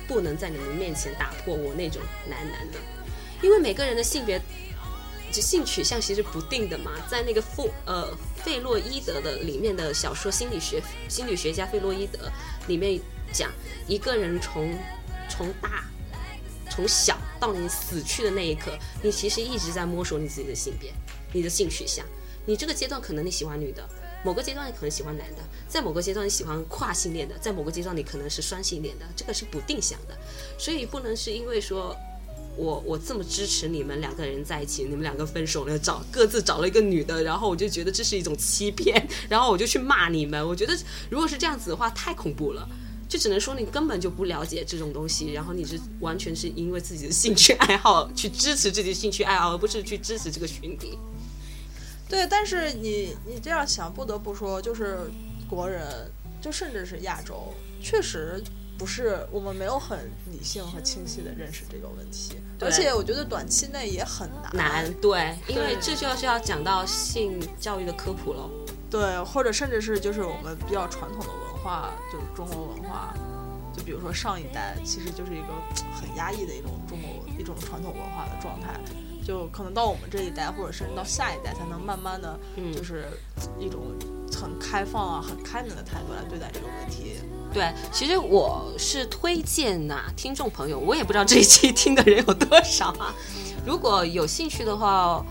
[0.09, 2.79] 不能在你们面前打破我那种男男的，
[3.43, 4.41] 因为每个人的性别
[5.33, 12.31] 就性取向其实不定的嘛，在那个弗呃费洛伊德的里面的小说心理学心理学家费洛伊德
[12.67, 13.01] 里面
[13.33, 13.51] 讲，
[13.87, 14.77] 一个人从
[15.29, 15.85] 从大
[16.69, 20.93] 从小到你死去的那一刻，你其实一直在摸索你自己的性别，
[21.33, 22.05] 你的性取向。
[22.45, 23.89] 你这个阶段可能你喜欢女的，
[24.25, 30.19] 某个阶段你可能喜欢男的，在某个阶段你喜欢跨性恋的，在某个阶段你可能是双性恋的，这个是不定向的，
[30.59, 31.97] 所以不能是因为说。
[32.61, 40.47] 我我这么支持你们两个人在一起，你们两个分手了，找各自找了一个女的，然后我就觉得这是一种欺骗，然后我就去骂你们。
[40.47, 40.77] 我觉得
[41.09, 42.69] 如果是这样子的话，太恐怖了。
[43.09, 50.97] 就只能说你根本就不了解这种东西，然后你是完全是因为自己的兴趣爱好去支持自己的兴趣爱好，而不是去支持这个群体。
[52.09, 55.11] 对，但是你你这样想，不得不说，就是
[55.49, 56.09] 国人，
[56.41, 57.53] 就甚至是亚洲，
[57.83, 58.41] 确实
[58.81, 64.57] 不是我们没有很理性和清晰的认识这个问题，而且我觉得短期内也很难。
[64.57, 68.49] 难对，因为这就是要讲到性教育的科普喽。
[68.91, 73.15] 对，或者甚至是就是我们比较传统的文化，就是中国文化，
[73.77, 75.49] 就比如说上一代其实就是一个
[75.93, 78.81] 很压抑的一种中国一种传统文化的状态，
[79.23, 83.05] 就可能到我们这一代，或者甚至到下一代，才能慢慢的嗯就是
[83.59, 83.95] 一种
[84.33, 87.21] 很开放啊、很开明的态度来对待这个问题。
[87.53, 93.15] 对，其实我是推荐呐、听众朋友，我也不知道这一期 听的人有多少啊。
[93.67, 95.25] 如果有兴趣的话，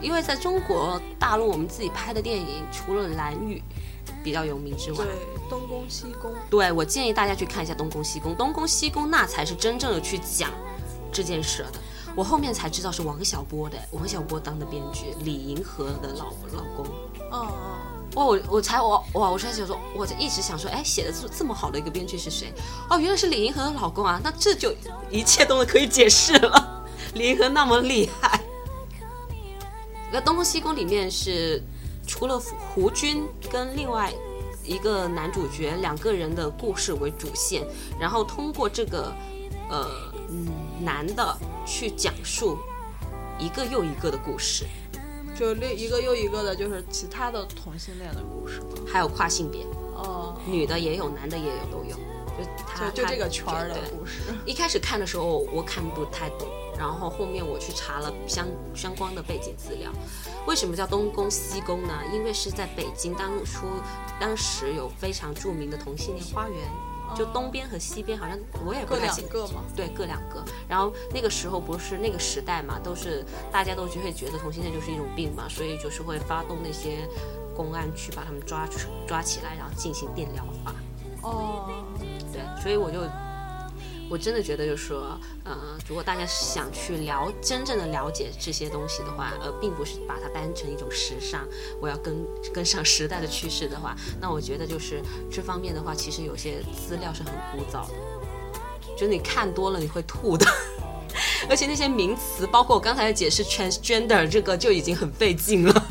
[0.00, 3.62] 因为在中国大陆我们自己拍的电影，除了《蓝雨》
[4.22, 10.50] 比较有名之外，对，东宫西宫，对我建议大家去看一下《东宫西宫》，《东宫西宫》那才是真正的去讲
[11.12, 11.78] 这件事的。
[12.16, 16.86] 我后面才知道是王小波的，王小波当的编剧，李银河的老老公。
[17.30, 17.87] 嗯嗯。
[18.18, 22.52] 哇，我我才我哇，我才想说，我就一直想说，哎，写的这这么好的一个编剧是谁？
[22.90, 24.74] 哦，原来是李银河的老公啊，那这就
[25.08, 26.84] 一切都可以解释了。
[27.14, 28.40] 李银河那么厉害，
[30.10, 31.62] 那《东宫西宫》里面是
[32.08, 32.36] 除了
[32.74, 34.12] 胡军跟另外
[34.64, 37.64] 一个男主角两个人的故事为主线，
[38.00, 39.14] 然后通过这个
[39.70, 39.88] 呃
[40.28, 40.48] 嗯
[40.80, 42.58] 男的去讲述
[43.38, 44.66] 一个又一个的故事，
[45.38, 48.66] 就另一个又一个的，就是其他的同性恋的故事吗？
[48.92, 49.64] 还有跨性别，
[49.94, 51.96] 哦，女的也有，男的也有，都有。
[52.36, 54.20] 就他他就就这个圈儿的故事。
[54.44, 59.92] 一开始看的时候我看不太懂，然后后面我去查了相相关的背景资料。
[60.46, 61.94] 为什么叫东宫西宫呢？
[62.12, 63.66] 因为是在北京当初
[64.20, 66.58] 当时有非常著名的同性恋花园，
[67.16, 69.24] 就东边和西边好像我也不各太清。
[69.24, 70.44] 两个嘛，对，各两个。
[70.68, 77.08] 然后那个时候不是那个时代嘛，都是大家都就会觉得同性恋就是一种病嘛，所以就是会发动那些
[77.56, 80.74] 公安去把他们抓出抓起来，然后进行电疗法。
[81.22, 81.84] 哦，
[82.32, 83.00] 对，所以我就
[84.10, 85.56] 我真的觉得就是说，呃，
[85.86, 91.46] 如果大家想去了真正的了解这些东西的话，而并不是把它当成一种时尚，
[91.80, 92.16] 我要跟
[92.52, 97.94] 跟上时代的趋势的话，那我觉得就是这方面的话，其实有些资料是很枯燥的，
[98.96, 100.46] 就你看多了你会吐的。
[101.48, 105.84] 而且那些名词，包括我刚才解释 transgender 这个就已经很费劲了。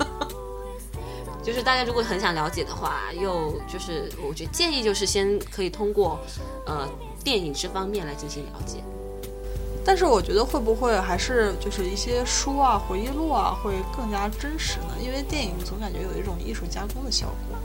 [1.43, 6.19] 就是大家如果很想了解的话，又就是我觉得建议就是先可以通过
[6.65, 6.87] 呃
[7.27, 8.81] 电影这方面来进行了解。
[9.83, 14.95] 但是我觉得会不会还是就是一些书啊、回忆录啊会更加真实呢？
[14.97, 17.57] 因为电影总感觉有一种艺术加工的效果。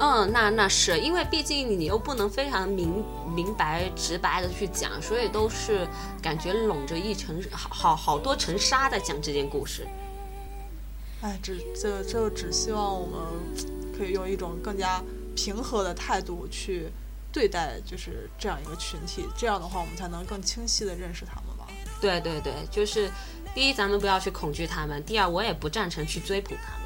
[0.00, 5.86] 嗯，那那是因为毕竟你又不能非常明明白直白的去讲，所以都是
[6.20, 9.86] 感觉拢着一层好好好多层纱在讲这件故事。
[11.20, 13.16] 哎，只这这只希望我们
[13.96, 15.00] 可以用一种更加
[15.36, 16.88] 平和的态度去
[17.34, 19.28] 对待，就是这样一个群体。
[19.36, 21.66] 这样的话，我们才能更清晰的认识他们吧。
[22.00, 23.10] 对对对，就是
[23.52, 26.80] 第一，咱们不要去恐惧他们；第二，我也不赞成去追捧他们。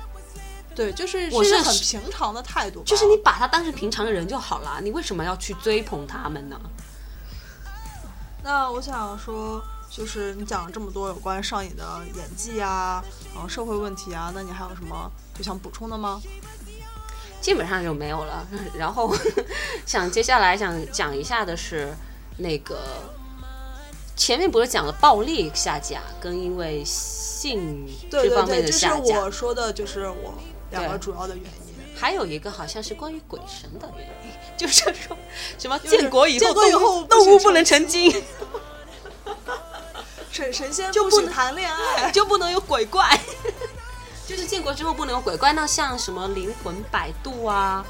[0.75, 2.83] 对，就是我是很平常的态度。
[2.85, 6.59] 就是你把他当成平常的人就好了，你为什么要去追捧他们呢？
[8.43, 11.85] 那我想说，就是你讲了这么多有关上瘾的
[12.15, 16.23] 演技啊，然后社会问题啊，那你还有什么就想补充的吗？
[17.49, 18.47] 基本上就没有了。
[18.77, 19.11] 然后
[19.87, 21.91] 想接下来想讲一下的是
[22.37, 22.79] 那个
[24.15, 30.35] 前面不是讲了暴力下架跟因为性对对这方面对，这是的下架，我说的，就是我
[30.73, 31.75] 两个主要的原因。
[31.99, 35.17] 还有一个好像是关于鬼神的原因， 就是说
[35.59, 38.23] 什么建国以后建国以动物后不动物许不能成精，
[40.31, 43.19] 神神仙就不能谈恋爱，就不能有鬼怪。
[44.29, 47.83] 就是建国之后不能有鬼怪，那像什么灵魂摆渡啊，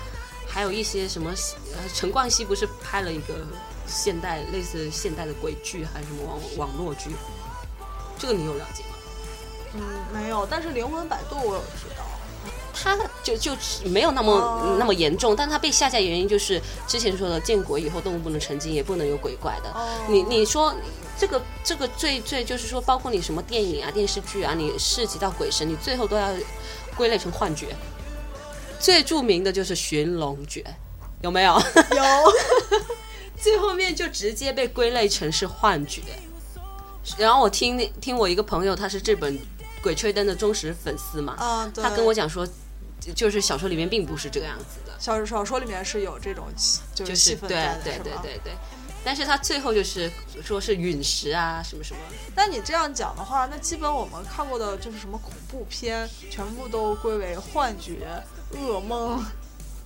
[0.49, 1.31] 还有一些什么
[1.75, 3.45] 呃，陈冠希不是拍了一个
[3.89, 7.11] 现代类似现代的鬼剧还是什么网网络剧？
[8.17, 8.91] 这个你有了解吗？
[9.75, 9.83] 嗯，
[10.13, 12.05] 没有，但是灵魂摆渡我有知道。
[12.83, 13.53] 他就就
[13.85, 19.71] 没有那么、哦那么严重，但他被下架原因就是之前说的建国以后动物不能成精，也不能有鬼怪的。
[19.71, 20.75] 哦你你说
[21.19, 26.29] 这个这个最最就是说，包括你什么电影啊、电视剧啊，你涉及到鬼神，你最后都要
[26.97, 27.75] 归类成幻觉。
[28.79, 30.65] 最著名的就是寻龙诀，
[31.23, 31.55] 有没有？
[31.55, 32.33] 有，
[33.37, 36.03] 最后面就直接被归类成是幻觉。
[37.17, 39.37] 然后我听听我一个朋友，他是这本
[39.83, 41.37] 《鬼吹灯》的忠实粉丝嘛。
[41.75, 42.47] 他跟我讲说，
[43.15, 46.47] 就是小说里面并不是这个样子的，小小说里面是有这种
[46.95, 48.21] 就就是戏份在的，对是吧？
[48.23, 48.53] 对对对。
[49.05, 50.11] 但是他最后就是
[50.45, 52.01] 说是陨石啊什么什么，
[52.35, 58.23] 那你这样讲的话，那基本我们看过的就是什么恐怖片，全部都归为幻觉、
[58.55, 59.25] 噩梦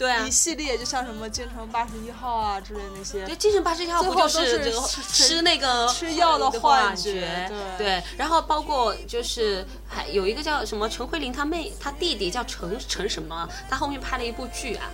[0.02, 3.36] 对啊一，系列，就像什么《京城八十一号》啊之类那些就。
[3.36, 14.90] 京城八十一号不就是吃吃那个吃药的幻幻觉对对，然后包括就是还有一个叫什么陈慧琳，她妹她弟弟叫陈陈什么，他后面拍了一部剧啊，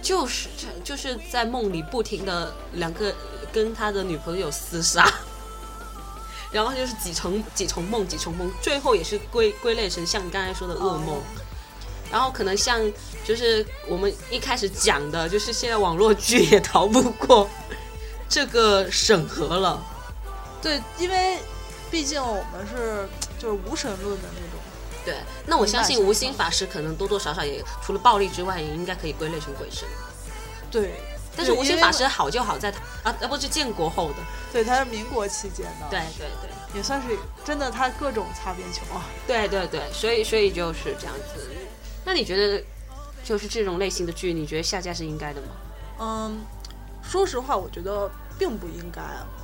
[0.00, 0.48] 就是
[0.82, 3.14] 就是在梦里不停的两个
[3.52, 5.06] 跟他的女朋友厮杀。
[6.50, 11.18] 然后就是几重几重梦，几重梦，最后也是归归类成像你刚才说的噩梦。
[11.18, 11.22] 哦
[12.10, 12.80] 然后可能像
[13.24, 17.48] 就是我们一开始讲的，就是现在网络剧也逃不过
[18.28, 19.82] 这个审核了。
[20.60, 21.38] 对，因为
[21.90, 24.58] 毕竟我们是就是无神论的那种。
[25.04, 29.88] 对，那我相信无心法师可能多多少少也除了暴力之外，也应该可以归类成鬼神。
[30.70, 31.00] 对，
[31.34, 34.16] 但是无心法师好就好在他啊，啊不是建国后的，
[34.52, 39.06] 对，他是民国期间的，对，对对也算是真的，他各种擦边球啊。
[39.26, 41.48] 对对对，所以所以就是这样子。
[42.08, 42.64] 那你觉得
[43.22, 45.48] 就是这种类型的剧，你觉得下架是应该的吗？
[46.00, 46.40] 嗯，
[47.02, 49.02] 说实话，我觉得并不应该，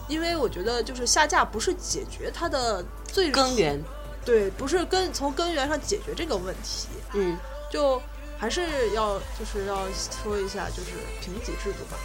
[0.08, 3.78] 因为我觉得就是下架不是解决它的最根源，
[4.24, 7.36] 对，不是根从根源上解决这个问题，嗯，
[7.70, 8.00] 就
[8.38, 8.62] 还是
[8.94, 9.82] 要就是要
[10.22, 11.98] 说一下，就是评级制度吧。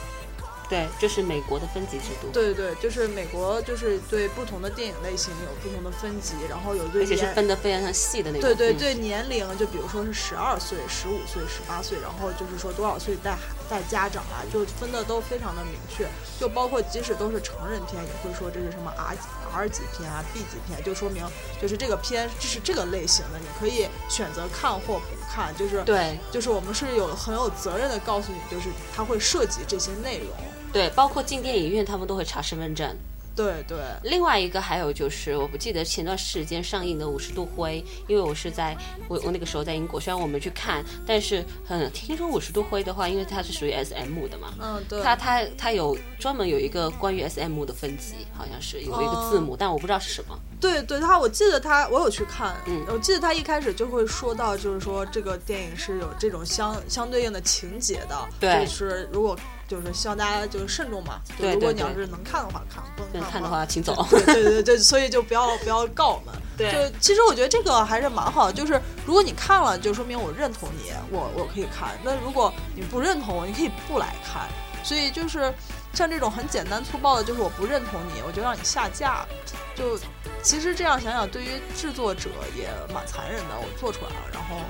[0.70, 8.48] 对，这是美国的分级制度，对对，就是美国就是对不同的电影类型有不同的分级，然后有对而且是分得非常细的那种。
[8.48, 16.08] 嗯对对对，年龄就比如说是十二岁、十五岁、十八岁，然后就是说多少岁带孩带家长啊，就分的都非常的明确。
[16.40, 21.26] 就包括即使都是成人片，也会说这是什么 R 级 R 级片啊、B 级片，就说明
[21.60, 25.56] 就是这个片这是这个类型的，你可以选择看或不看。
[25.58, 30.30] 就是对就是我们是有很有责任的告诉你，就是它会涉及这些内容。
[30.72, 32.96] 对，包括进电影院他们都会查身份证。
[33.36, 38.76] 对对，另外一个还有就是，我不记得前段时间上映的《五十度灰》，因为我是在
[39.08, 45.02] 我我那个时候在英国，虽然我没去看，但是很听说《五十度灰》的话，因为它是属于 S M 的嘛，嗯对。
[45.02, 50.38] 它它它有专门有一个关于 S M 的分级，好像是有一个字母，但我不知道是什么。
[50.60, 59.34] 对对，他我记得他，我有去看，嗯我记得他一开始就会说到，就是说这个电影是有这种相相对应的情节的，对就是如果
[59.70, 64.06] 就是希望大家就是慎重嘛，就对如果你要是能看的话看，不能看的话，请走。
[64.10, 66.34] 对对对对，所以就不要不要告我们。
[66.58, 71.92] 对就其实我觉得这个还是蛮好的，就是如果你看了，就说明我认同你，我我可以看。
[72.04, 74.50] 那如果你不认同我，你可以不来看。
[74.84, 75.54] 所以就是
[76.00, 79.28] 像这种很简单粗暴的，就是我不认同你，我就让你下架。
[79.76, 80.00] 就
[80.42, 83.56] 其实这样想想，对于制作者也蛮残忍的。
[83.58, 84.62] 我做出来了，然后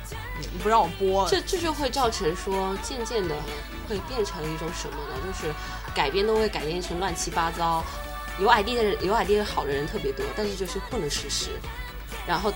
[0.41, 3.35] 你不让我播，这这就会造成说，渐渐的
[3.87, 5.21] 会变成一种什么呢？
[5.23, 5.53] 就是
[5.93, 7.83] 改编都会改编成乱七八糟，
[8.39, 11.51] 有 idea 的人有 idea 好的人特别多，但是就是不能实施。
[12.25, 12.51] 然后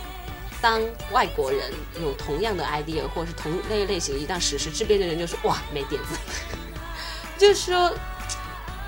[0.59, 1.71] 当外国人
[2.01, 6.17] 有同样的 idea 或者是同类类型一旦实施，这边的人就是哇没点子。
[7.37, 7.91] 就是说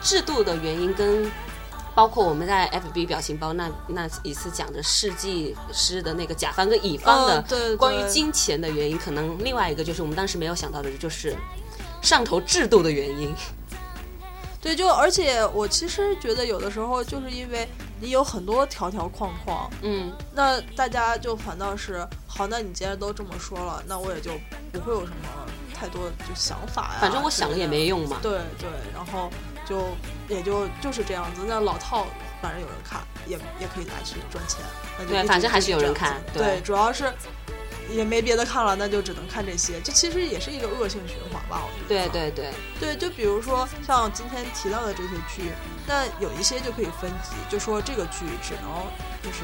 [0.05, 1.29] 制度的原因跟。
[1.95, 11.33] 包括我们在 FB 表情包那那一次讲的世纪诗的那个甲方跟乙方的关于金钱的原因，可能另外一个就是我们当时没有想到的，就是
[12.01, 13.33] 上头制度的原因。
[14.59, 17.65] 对，就而且我其实觉得有的时候就是因为
[18.01, 24.31] 你有很多条条框框，嗯，那大家就反倒是好，那你既然都这么说了，那我也就
[24.73, 26.97] 不会有什么太多就想法呀。
[26.99, 28.19] 反正我想了也没用嘛。
[28.21, 29.29] 对对，然后
[29.65, 29.89] 就
[30.27, 31.41] 也就就是这样子。
[31.47, 32.07] 那老套
[32.41, 34.59] 反正有人看，也也可以拿去赚钱。
[34.97, 37.11] 那就反正还是有人看对对，主要是
[37.89, 39.81] 也没别的看了，那就只能看这些。
[39.81, 42.09] 这其实也是一个恶性循环吧，我觉得。
[42.09, 45.51] 对对对，对，就比如说像今天提到的这些剧，
[45.87, 48.71] 那有一些就可以分级，就说这个剧只能
[49.21, 49.43] 就是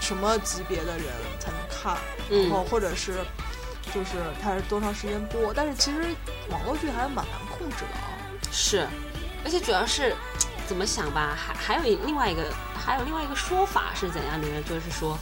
[0.00, 1.06] 什么级别的人
[1.38, 1.98] 才能看，
[2.30, 3.14] 然后嗯，或者是
[3.92, 4.10] 就是
[4.42, 5.98] 它是多长时间播，但是其实
[6.50, 8.08] 网络剧还是蛮难控制的啊。
[8.50, 8.86] 是，
[9.44, 10.14] 而且主要是
[10.66, 12.42] 怎么想吧，还还有另外一个
[12.74, 14.62] 还有另外一个说法是怎样的呢？
[14.68, 15.16] 就是说，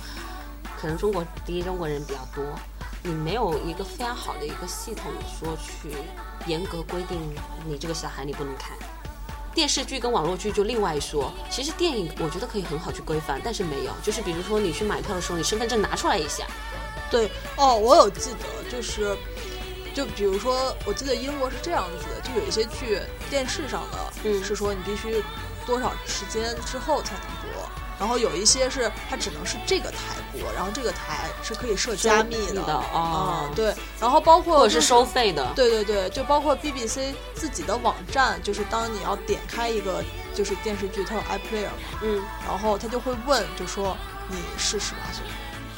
[0.80, 2.44] 可能中国第一中国人比较多，
[3.02, 5.96] 你没有一个非常好的一个系统说去
[6.46, 7.18] 严格规定
[7.66, 8.76] 你这个小孩你不能看。
[9.54, 16.44] 电视剧跟网络剧就另外说，其实电影我觉得可以很好去规范，但是没有，就是比如说你去买票的时候，你身份证拿出来一下，
[17.10, 19.16] 对哦，我有记得，就是
[19.96, 25.24] 就比如说，我记得英国是这样子的，就有一些剧电视上的，嗯是说你必须
[25.64, 27.66] 多少时间之后才能播，
[27.98, 29.96] 然后有一些是它只能是这个台
[30.32, 43.96] 播，然后这个台是可以设加密的，的哦嗯，对，然后包括就是或者收费的，对对对，就包括 BBC 自己的网站，就是当你要点开一个就是电视剧，它有 iPlayer 嘛，嗯，然后它就会问，就说
[44.28, 45.32] 你是十八岁吗，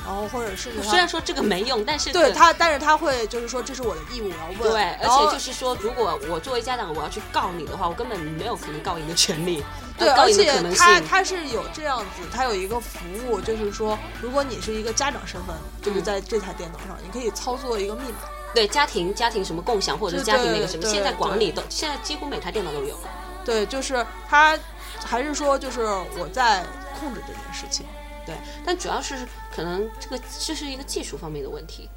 [0.08, 4.72] 然后或者是他虽然说这个没用，但是对他，但是他会就是说这是我的义务，我要问。
[4.72, 9.62] 对，而且就是说，如果我作为家长，我要去告你的话，我根本没有可能告赢的权利，
[9.98, 10.50] 对，而且。
[10.74, 18.16] 他他是有这样子，他有一个服务，就是说，如果你是一个家长身份，就是嗯在这台电脑上，你可以操作一个密码。
[18.54, 22.98] 对家庭家庭什么共享或者是家庭那个什么，现在对管理都现在几乎每台电脑都有。
[23.44, 24.58] 对，就是他
[25.04, 25.82] 还是说，就是
[26.16, 26.64] 我在
[26.98, 27.84] 控制这件事情。
[28.28, 31.88] 对，但主要是可能这个这是一个技术方面的问题，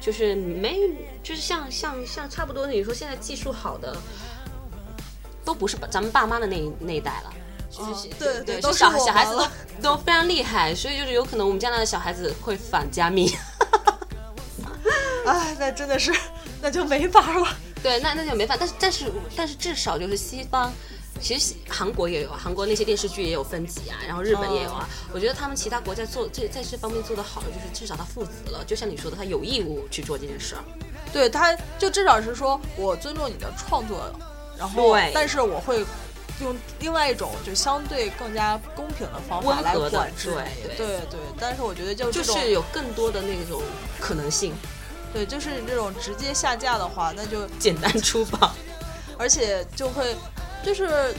[0.00, 0.78] 就是没
[1.20, 3.96] 就是像像像差不多，你说现在技术好的，
[5.44, 7.34] 都不是咱们爸妈的那一那一代了。
[7.68, 9.50] 就是、哦对对，都是小我小孩子了
[9.82, 13.36] 都都非常厉害，所以就是有可能我们将来的小孩子会反加密。
[15.26, 16.14] 哎，那真的是，
[16.62, 17.48] 那就没法了。
[17.82, 18.56] 对，那那就没法。
[18.56, 20.72] 但是但是但是至少就是西方，
[21.24, 24.86] 其实韩国也有，啊，韩国那些电视剧也有分级啊，然后日本也有啊。
[25.10, 30.62] 我觉得他们其他国家做这在这方面做得好的，就是至少他负责了，就像你说的，他有义务去做这件事儿。
[31.14, 34.04] 对，他就至少是说我尊重你的创作，
[34.58, 35.82] 然后但是我会
[36.42, 40.30] 用另外一种就相对更加公平的方法来管制
[40.66, 40.76] 对。
[40.76, 43.62] 对对对，但是我觉得就就是有更多的那种
[43.98, 44.52] 可能性，
[45.10, 48.52] 对，就是你这种直接下架的话，那就简单粗暴。
[49.16, 50.16] 而且就会
[50.64, 51.14] 就是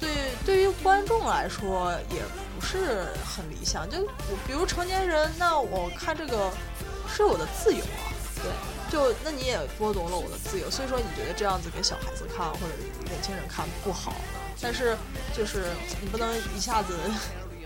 [0.00, 0.10] 对
[0.44, 2.22] 对于观众来说也
[2.58, 3.88] 不是很理想。
[3.88, 6.50] 就我比如成年人，那我看这个
[7.14, 8.10] 是我的自由啊，
[8.42, 8.50] 对，
[8.90, 12.72] 就那你也剥夺了我的自由，所以说你觉得这样子给小孩子看或者
[13.04, 14.14] 年轻人看不好，
[14.60, 14.96] 但是
[15.36, 15.66] 就是
[16.00, 16.94] 你不能一下子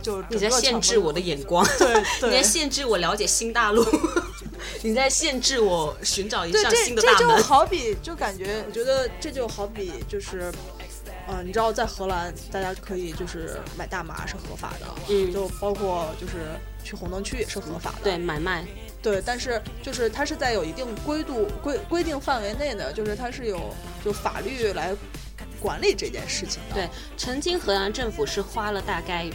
[0.02, 3.84] 就你在限制我的眼光，对 你在限制我了解新大陆，
[4.82, 7.42] 你在限制我寻找一对，扇这这就新的大门。
[7.42, 10.52] 好比，就感觉，我觉得这就好比就是，
[11.26, 16.34] 呃，你知道，在荷兰，大家可以就是买大麻是合法的，嗯就包括就是
[16.84, 18.64] 去红灯区也是合法的，对，买卖，
[19.02, 23.74] 对，但是就是它是在有一定规度规规定范围内的，就是它是有
[24.04, 24.94] 就法律来
[25.58, 29.28] 管理这件事情的，对，曾经荷兰政府是花了大概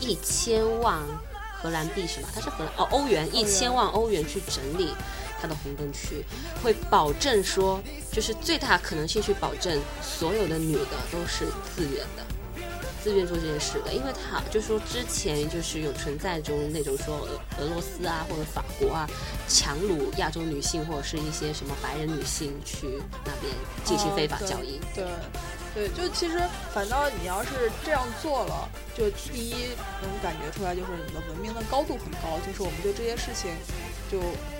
[0.00, 0.98] 一千万
[1.60, 2.28] 荷兰币是吧？
[2.34, 4.94] 它是荷兰哦欧元一千万欧元去整理
[5.40, 6.24] 它的红灯区，
[6.62, 7.80] 会保证说
[8.12, 12.24] 就是最大可能性去保证所有的女的都是自愿的。
[13.02, 19.08] 自愿做这件事的，因为他就说之前就是有存在中那种说俄俄罗斯啊或者法国啊
[19.48, 23.50] 强掳亚洲女性或者是一些什么白人女性去那边
[23.84, 25.06] 进行非法交易，对，
[25.72, 26.38] 对，就其实
[26.74, 29.54] 反倒你要是这样做了，就第一
[30.02, 33.50] 能感觉出来就是你的文明的高度很高，就是我们对这些事情
[34.12, 34.59] 就，呃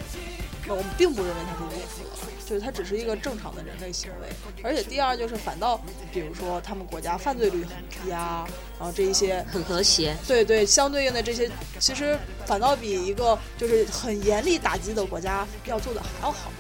[0.69, 4.29] 我们并不认为他是违法的，就是他只是一个正常的人类行为。
[4.63, 5.81] 而且第二就是反倒，
[6.13, 8.47] 比如说他们国家犯罪率很低啊，
[8.79, 10.17] 然后这一些很和谐。
[10.27, 16.51] 对对，相对应的这些，其实反倒比一个就是很严厉打击的国家要做的还要好。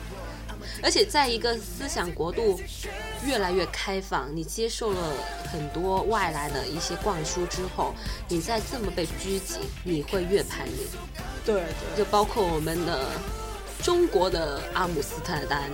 [0.82, 2.58] 而且在一个思想国度
[3.26, 5.12] 越来越开放，你接受了
[5.50, 7.94] 很多外来的一些灌输之后，
[8.28, 10.86] 你再这么被拘谨，你会越叛逆。
[11.44, 11.98] 对对。
[11.98, 13.10] 就包括我们的
[13.82, 15.70] 中国的阿姆斯特丹，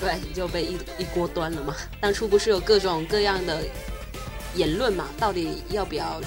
[0.00, 1.74] 对，就被一一锅端了嘛。
[2.00, 3.62] 当初不是有各种各样的
[4.54, 5.08] 言论嘛？
[5.18, 6.20] 到底要不要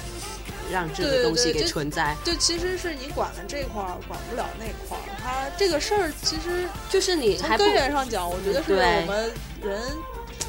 [0.70, 2.16] 让这个东西给存在？
[2.24, 5.02] 就其实是你管了这块儿，管不了那块儿。
[5.22, 9.32] 它这个事儿其实就是你从根源上讲，我觉得是我们
[9.62, 9.80] 人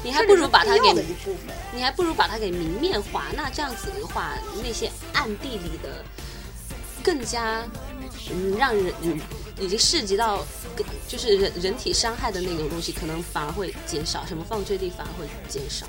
[0.02, 1.04] 你还不如把它给。
[1.72, 3.26] 你还不如把它给明面化。
[3.36, 6.04] 那这样子的话，那些暗地里的
[7.00, 7.62] 更加
[8.32, 9.20] 嗯让人嗯
[9.60, 10.44] 已经涉及到
[10.74, 15.86] 更就是人人体伤害的那种东西，可能反而会减少，什么犯罪率反而会减少。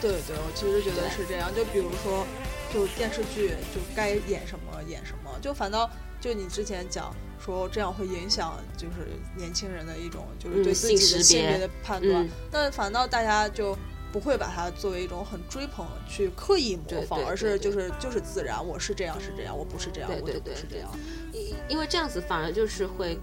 [0.00, 1.54] 对对，我其实觉得是这样。
[1.54, 2.26] 就比如说，
[2.72, 5.88] 就电视剧就该演什么演什么，就反倒
[6.20, 7.14] 就你之前讲
[7.44, 13.76] 说这样会影响就是年轻人的一种就是嗯对自己的性别的判断，嗯那反倒大家就。
[14.12, 20.90] 不会把它作为一种很追捧、去刻意模仿，而是就是就是自然，我是这样是这样，我不是这样，对对我就不是这样。
[21.32, 23.18] 因因为这样子反而就是会，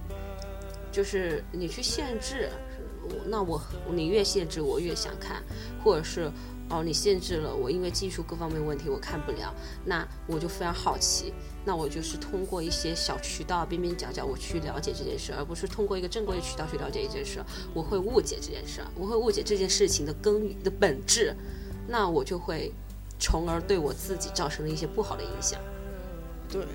[0.92, 2.50] 就是你去限制，
[3.28, 3.62] 那我
[3.92, 5.44] 你越限制我越想看，
[5.84, 6.32] 或者是
[6.70, 9.54] 哦你限制了我，因为技术各方面问题我看不了，
[9.86, 11.32] 那我就非常好奇，
[11.70, 17.46] 那我就是通过一些小渠道边边角角我去了解这件事，而不是通过一个正规的渠道去了解一件事，
[17.76, 21.36] 我会误解这件事，我会误解这件事情的根源的本质，
[21.88, 22.74] 那我就会
[23.20, 25.62] 从而对我自己造成了一些不好的影响。
[26.52, 26.66] 对，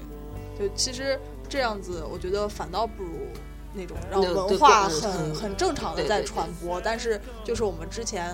[0.57, 1.19] 就其实
[1.49, 3.27] 这样子，我觉得反倒不如
[3.75, 8.33] 那种让文化很嗯很正常的在传播，但是就是我们之前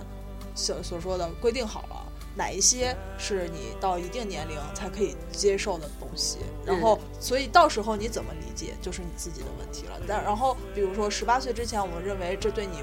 [0.54, 2.06] 所所说的规定好了。
[2.36, 10.00] 哪一些是你到一定年龄才可以接受的东西，然后，所以到时候你怎么理解就是你自己的问题了。
[10.06, 12.82] 但然后，比如说十八岁之前，我们认为这对你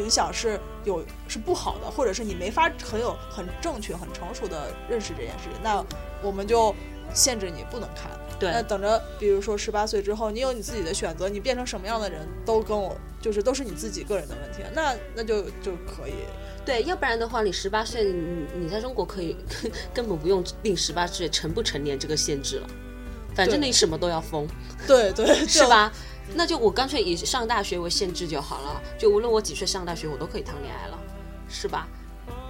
[0.00, 5.84] 影响是有是不好的，或者是你没法很有很正确、很成熟的认识这件事情，那
[6.22, 6.74] 我们就
[7.14, 8.10] 限制你不能看。
[8.38, 16.14] 对那等着，比如说十八岁之后，你有你自己的选择，你变成什么样的人都跟我就是都是你自己个人的问题，那那就就可以。
[16.68, 19.34] 对，要不然的话，你十八岁，你你在中国可以
[19.94, 22.68] 根本不用定十八岁成不成年这个限制了，
[23.34, 24.46] 反正你什么都要封，
[24.86, 25.66] 对 对，是？
[25.66, 25.90] 吧？
[26.34, 30.98] 那就我干脆以上大学为限制就好了，就无论我几岁上大学，我都可以谈恋爱了，
[31.48, 31.88] 是吧？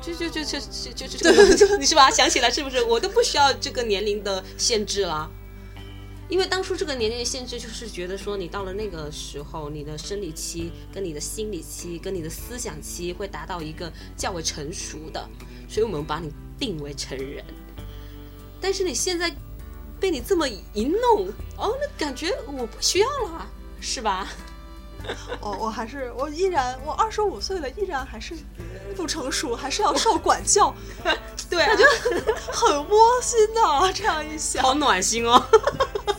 [0.03, 2.11] 就就就就就就就，你是吧？
[2.11, 2.83] 想起来是不是？
[2.83, 5.31] 我都不需要这个年龄的限制了。
[6.29, 15.27] 因为当初这个年龄的限制，就是觉得说你到了那个时候，你的生理期、跟你的心理期、跟你的思想期会达到一个较为成熟的，
[15.69, 17.43] 所以我们把你定为成人。
[18.61, 19.35] 但是你现在
[19.99, 23.47] 被你这么一弄，哦，那感觉我不需要了，
[23.81, 24.29] 是吧？
[25.41, 28.35] 哦，我还是我依然我二十五岁了，依然还是
[28.97, 30.75] 不成熟，还是要受管教，
[31.49, 31.77] 对啊，
[32.53, 33.93] 很窝心的。
[33.95, 35.43] 这样一想，好暖心哦。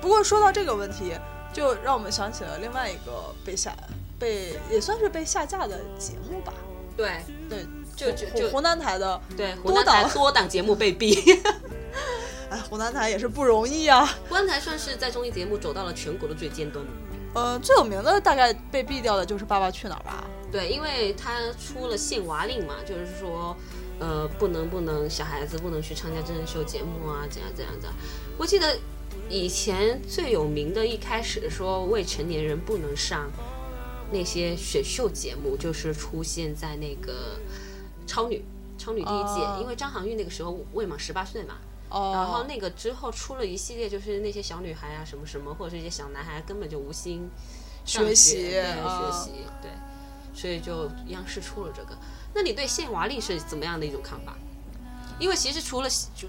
[0.00, 1.12] 不过说到这个问题，
[1.52, 3.74] 就让我们想起了另外一个被下
[4.18, 6.52] 被也算是被下架的节目吧。
[6.96, 7.66] 对对，
[7.96, 11.40] 就就就湖湖南台的，对，湖多南台多档节目被毙。
[12.50, 14.04] 哎，湖南台也是不容易啊。
[14.28, 16.84] 湖南台算是在综艺节目走到了全国的最尖端。
[17.32, 20.24] 呃，最有名的大概被毙掉的就是《爸爸去哪儿》吧。
[20.50, 23.56] 对，因为他出了限娃令嘛，就是说，
[24.00, 27.88] 呃，不能不能小孩子不能去参加真人秀节目啊，怎样怎样的。
[28.36, 28.76] 我记得
[29.30, 33.30] 以前最有名的，一开始说未成年人不能上
[34.10, 37.38] 那些选秀节目，就是出现在那个
[38.08, 38.44] 超女
[38.76, 41.54] 超女第一届，哦因为张含韵那个时候未满十八岁嘛。
[41.90, 47.28] 哦，然后那个之后出了一系列，就是那些小女孩啊，什么什么，或者是一些小男孩，根本就无心
[47.84, 49.30] 学习学习，
[49.62, 49.70] 对，
[50.34, 51.96] 所以就央视出了这个。
[52.34, 54.36] 那你对限娃令是怎么样的一种看法？
[55.18, 56.28] 因为其实除了就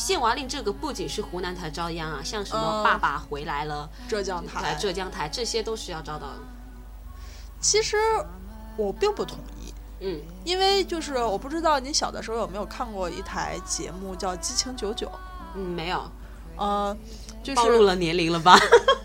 [0.00, 6.38] 限娃令这个，不仅是湖南台遭殃啊，像什么嗯爸爸回来了、浙江台，浙江台，这些都是要遭到的。
[7.60, 7.96] 其实
[8.76, 9.74] 我并不同意。
[10.00, 15.06] 嗯，因为就是我不知道你小的时候有没有看过一台节目叫《激情九九》，
[15.54, 16.02] 嗯，没有。
[16.56, 16.96] 呃，
[17.42, 18.58] 就是暴露了年龄了吧？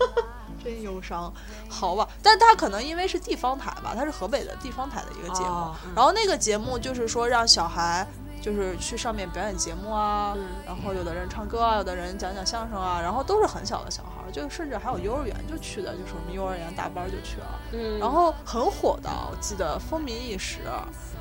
[0.64, 1.32] 真忧伤，
[1.68, 5.92] 好吧，但他可能因为是地方台吧，他是河北的地方台的一个节目，哦嗯。
[5.94, 8.06] 然后那个节目就是说让小孩
[8.46, 10.46] 就是去上面表演节目啊，嗯。
[10.64, 20.60] 然后有的人唱歌啊，有的人讲讲相声啊，然后都是很小的小孩儿，就甚至还有幼儿园就去的，就是我们幼儿园大班就去了，嗯，然后很火的，我记得风靡一时。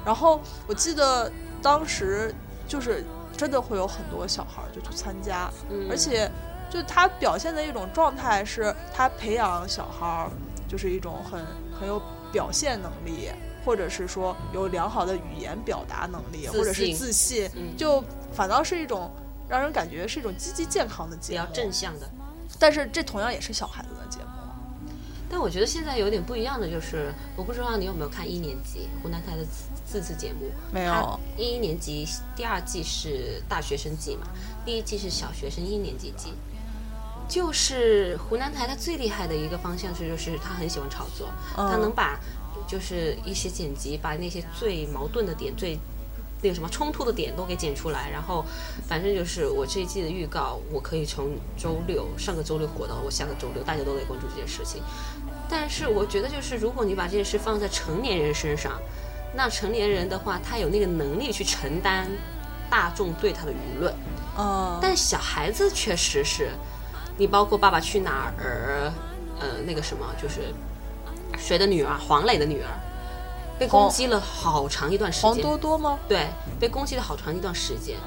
[0.06, 1.32] 然后我记得
[1.64, 2.32] 当时
[2.68, 3.04] 就是
[3.36, 5.88] 真的会有很多小孩儿就去参加，嗯。
[5.90, 6.30] 而且
[6.70, 10.30] 就他表现的一种状态是，他培养小孩儿
[10.68, 11.44] 就是一种很
[11.80, 12.00] 很有
[12.36, 13.30] 表现能力，
[13.64, 19.10] 或者是说有良好的语言表达能力，或者是自信，嗯就反倒是一种
[19.48, 21.46] 让人感觉是一种积极健康的比较。
[21.54, 22.06] 正向的。
[22.60, 24.26] 但是这同样也是小孩子的节目。
[25.30, 30.52] 但我觉得现在有点不一样的就是，我不知道你有没有看一年级湖南台的自自制节目？
[30.74, 32.06] 没有它一年级
[32.36, 34.28] 第二季是大学生季嘛，
[34.66, 36.34] 第一季是小学生一年级季。
[37.28, 41.70] 就是湖南台它最厉害的一个方向是，就是他很喜欢炒作，嗯。
[41.70, 42.20] 他能把
[42.68, 45.78] 就是一些剪辑，把那些最矛盾的点、最
[46.42, 48.46] 那个什么冲突的点都给剪出来，然后
[48.88, 54.82] 反正就是我这一季的预告，我可以从周六上个周六火到我下个周六，大家都得关注这件事情。
[55.50, 58.80] 但是我觉得，就是如果你把这件事放在成年人身上，
[59.36, 62.10] 那成年人的话，他有那个能力去承担
[62.70, 63.94] 大众对他的舆论，
[64.38, 66.50] 嗯，但小孩子确实是，
[67.18, 68.90] 你包括《爸爸去哪儿》，
[69.40, 70.54] 呃，那个什么，就是
[71.38, 72.70] 谁的女儿，黄磊的女儿，
[73.58, 75.42] 被攻击了好长一段时间黄。
[75.42, 75.98] 多多吗？
[76.08, 76.28] 对，
[76.60, 77.98] 被攻击了好长一段时间，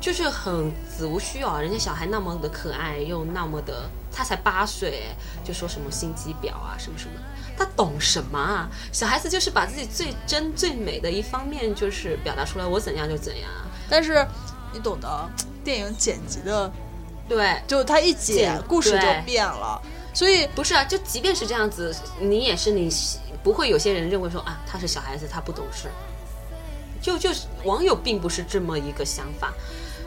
[0.00, 5.04] 就是很子无虚啊，人家小孩那么的可爱，又那么的，他才八岁，
[5.42, 7.12] 就说什么心机婊啊，什么什么，
[7.56, 8.68] 他懂什么啊？
[8.92, 13.64] 小孩子就是把自己最真最美的一方面，就是表达出来，我怎样就怎样啊。
[13.88, 14.26] 但是
[14.72, 15.30] 你懂得，
[15.64, 16.70] 电影剪辑的，
[17.28, 19.80] 对，就他一剪剪，故事就变了，
[20.14, 22.90] 所以不是啊，就即便是这样子，你也是你
[23.42, 25.88] 不会有些人认为说啊，他是小孩子，他不懂事。
[27.00, 29.52] 就就是网友并不是这么一个想法。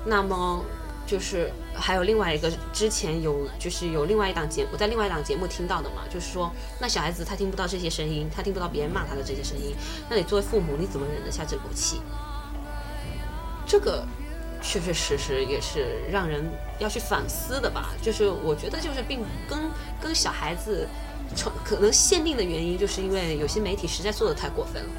[0.04, 0.66] 那么
[1.06, 9.76] 就是还有另外一个，之前有就是有另外一档节目，我在另外一档节目听到的嘛，就是说那小孩子他听不到这些声音，他听不到别人骂他的这些声音，
[10.10, 12.02] 那你作为父母你怎么忍得下这口气？
[13.66, 14.06] 这个
[14.62, 16.44] 确确实实也是让人
[16.80, 17.90] 要去反思的吧。
[18.02, 19.60] 就是我觉得就是并跟
[20.00, 20.88] 跟小孩子
[21.36, 24.90] 成可能限定的原因，就是因为有些媒体实在做的太过分了。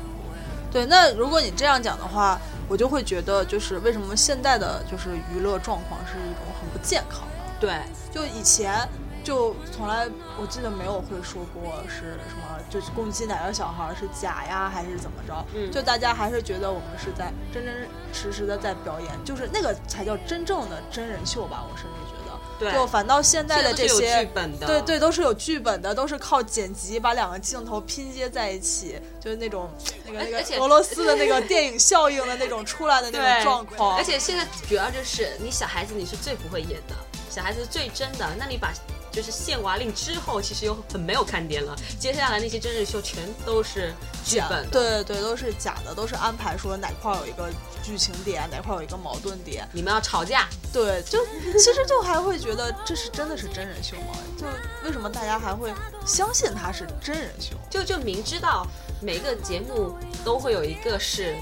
[0.70, 0.84] 对。
[0.86, 2.38] 那如果你这样讲的话，
[2.68, 7.26] 我就会觉得，就是为什么现在的就是娱乐状况是一种很不健康的。
[7.60, 7.74] 对，
[8.10, 8.88] 就以前
[9.24, 10.08] 就从来
[10.40, 15.46] 我记得没有会说过是什么，就是攻击哪个小孩是假呀，还是怎么着？
[15.54, 21.64] 嗯就大家还是觉得我们是在真真实实的在表演，就是那个才叫真正的真人秀吧。
[21.70, 29.70] 我甚至觉得，对就反倒现在的这些剧本的对对，都是有剧本的，都是靠剪辑把两个镜头拼接在一起，就是那种
[30.04, 33.96] 那个那个俄罗斯的那个电影效应的那种出来的那种状况。
[33.96, 36.94] 而且现在主要就是你小孩子你是最不会演的，
[37.30, 38.72] 小孩子最真的，那你把
[39.12, 41.76] 就是限娃令之后，其实又很没有看点了。
[42.00, 43.92] 接下来那些真人秀全都是
[44.24, 47.50] 剧本，对对，都是假的，都是安排说哪块儿有一个
[47.82, 49.68] 剧情点，哪块儿有一个矛盾点。
[49.72, 51.18] 你们要吵架，对，就
[51.58, 54.16] 其实就还会觉得这是真的是真人秀吗？
[54.38, 54.46] 就
[54.84, 55.72] 为什么大家还会
[56.06, 57.54] 相信它是真人秀？
[57.68, 58.66] 就就明知道
[59.00, 59.94] 每个节目
[60.24, 61.36] 都会有一个是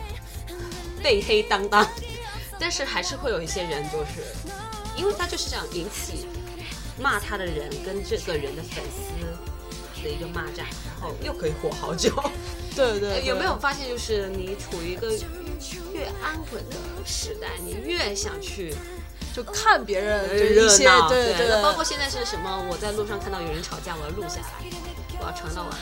[1.03, 1.89] 被黑当当，
[2.59, 4.35] 但是还是会有一些人就是，
[4.97, 6.27] 因为他就是这样引起
[7.01, 12.13] 骂他的人跟这个人的粉丝的一个骂战，然后又可以火好久。
[12.77, 15.11] 对对对，有没有发现，就是你处于一个
[15.93, 18.75] 越安稳的时代，你越想去
[19.35, 21.09] 就看别人就热一些闹？
[21.09, 22.65] 对对包括现在是什么？
[22.71, 24.71] 我在路上看到有人吵架，我要录下来，
[25.19, 25.81] 我要传到网上。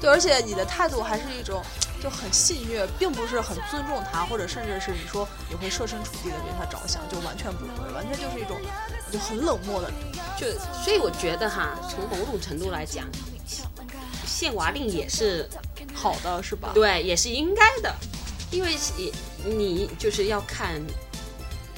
[0.00, 1.62] 对，而且你的态度还是一种
[2.02, 8.60] 就很戏谑，并不是很尊重他，或者甚至是你说你会设身处地的为他着想，就完全不会，完全就是一种
[9.12, 9.92] 就很冷漠的。
[10.38, 10.46] 就
[10.82, 13.06] 所以我觉得哈，从某种程度来讲，
[14.26, 15.48] 限娃令也是
[15.92, 16.72] 好的是吧？
[16.74, 17.94] 对，也是应该的，
[18.50, 19.12] 因为也
[19.44, 20.80] 你就是要看，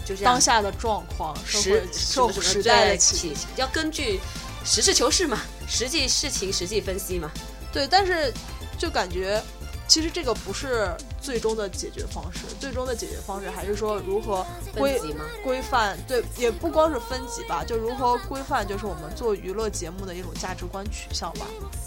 [0.07, 4.21] 就是当下的状况，社时时代的起起，要根据
[4.65, 7.31] 实事求是嘛，实际事情实际分析嘛。
[7.73, 8.33] 对，但是
[8.79, 9.43] 就感觉
[9.87, 14.45] 其实这个不是最终的解决方式，最终的解决方式还是说如何
[14.77, 15.01] 规
[15.43, 21.47] 规范，对，也不光是分级吧，就如何规范，就是我们做娱乐节目的一种价值观取向吧。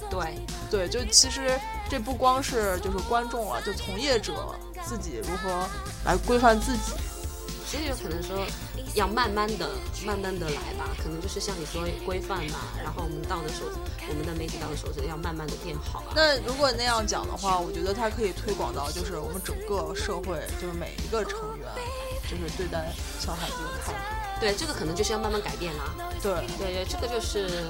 [0.10, 0.36] 对，
[0.70, 5.68] 对，就其实这不光是就是观众了，就从业者自己如何
[6.06, 6.94] 来规范自己。
[7.70, 8.46] 其实有可能说
[8.98, 9.70] 要慢慢的、
[10.06, 13.70] 慢慢的来吧，可能就是像你说规范吧，然后我们到的时候，
[14.10, 16.14] 我们的媒体到的时候就要慢慢的变好啊。
[16.16, 21.70] 那如果那样讲的话，我觉得它可以推广到就是我们整个社会，就是每一个成员，
[22.24, 24.00] 就是对待小孩子的态度。
[24.40, 25.94] 对，这个可能就是要慢慢改变啦。
[26.22, 27.66] 对，对对，这个就是，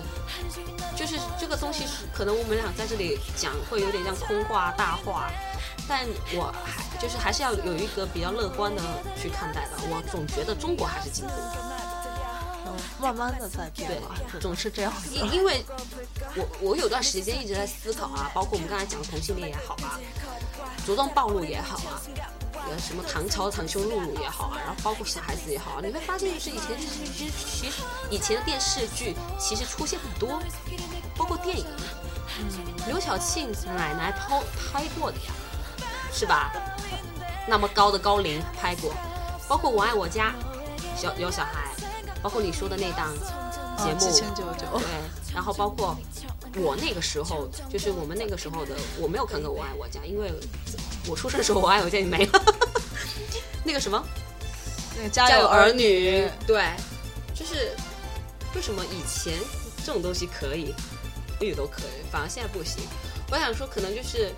[0.96, 5.32] 就是这个东西是可能我们俩在这里讲会有点像空话大话，
[5.88, 8.82] 但我还就是还是要有一个比较乐观的
[9.16, 9.78] 去看待吧。
[9.90, 11.54] 我总觉得中国还是进步的。
[12.66, 15.10] 嗯，慢慢的在变吧，对总是这样子。
[15.14, 15.64] 因因为
[16.36, 20.00] 我我有段时间一直在思考啊，包括我们刚才讲的同性恋也好啊，
[20.86, 22.02] 着装暴露也好啊，
[22.70, 30.42] 呃什么唐朝袒胸露乳也好啊，然后包括小孩子也好啊，你会发现就是以前电视剧其实以前的电视剧其实出现很多，
[31.16, 31.66] 包括电影，
[32.88, 35.32] 刘晓庆奶奶拍拍过的呀，
[36.12, 36.52] 是吧？
[37.50, 38.94] 那么高的高龄拍过，
[39.48, 40.36] 包括《我爱我家》，
[41.02, 41.72] 小有小孩，
[42.22, 43.14] 包括你说的那档
[43.78, 44.00] 节目，
[44.80, 45.96] 对，，然后包括
[46.56, 50.34] 我那个时候，就是我们那个时候的，我没有看过《我爱我家》，因为
[51.08, 52.42] 我出生的时候《我爱我家》已经没了。
[53.64, 54.04] 那个什么
[54.98, 56.66] 那个《家家有有儿女女》，，对，
[57.34, 57.72] 就是
[58.54, 59.40] 为什么以前
[59.86, 60.76] 这种东西可以，
[61.40, 62.84] 女都可以，反而现在不行？
[63.32, 64.34] 我想说，可能就是。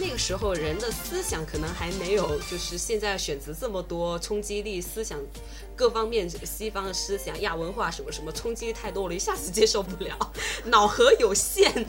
[0.00, 5.18] 那个时候人的思想可能还没有，就是现在选择这么多，冲击力、思想
[5.76, 10.16] 各方面，西方的思想、亚文化什么什么，冲击力太多了，一下子接受不了，
[10.64, 11.86] 脑核有限，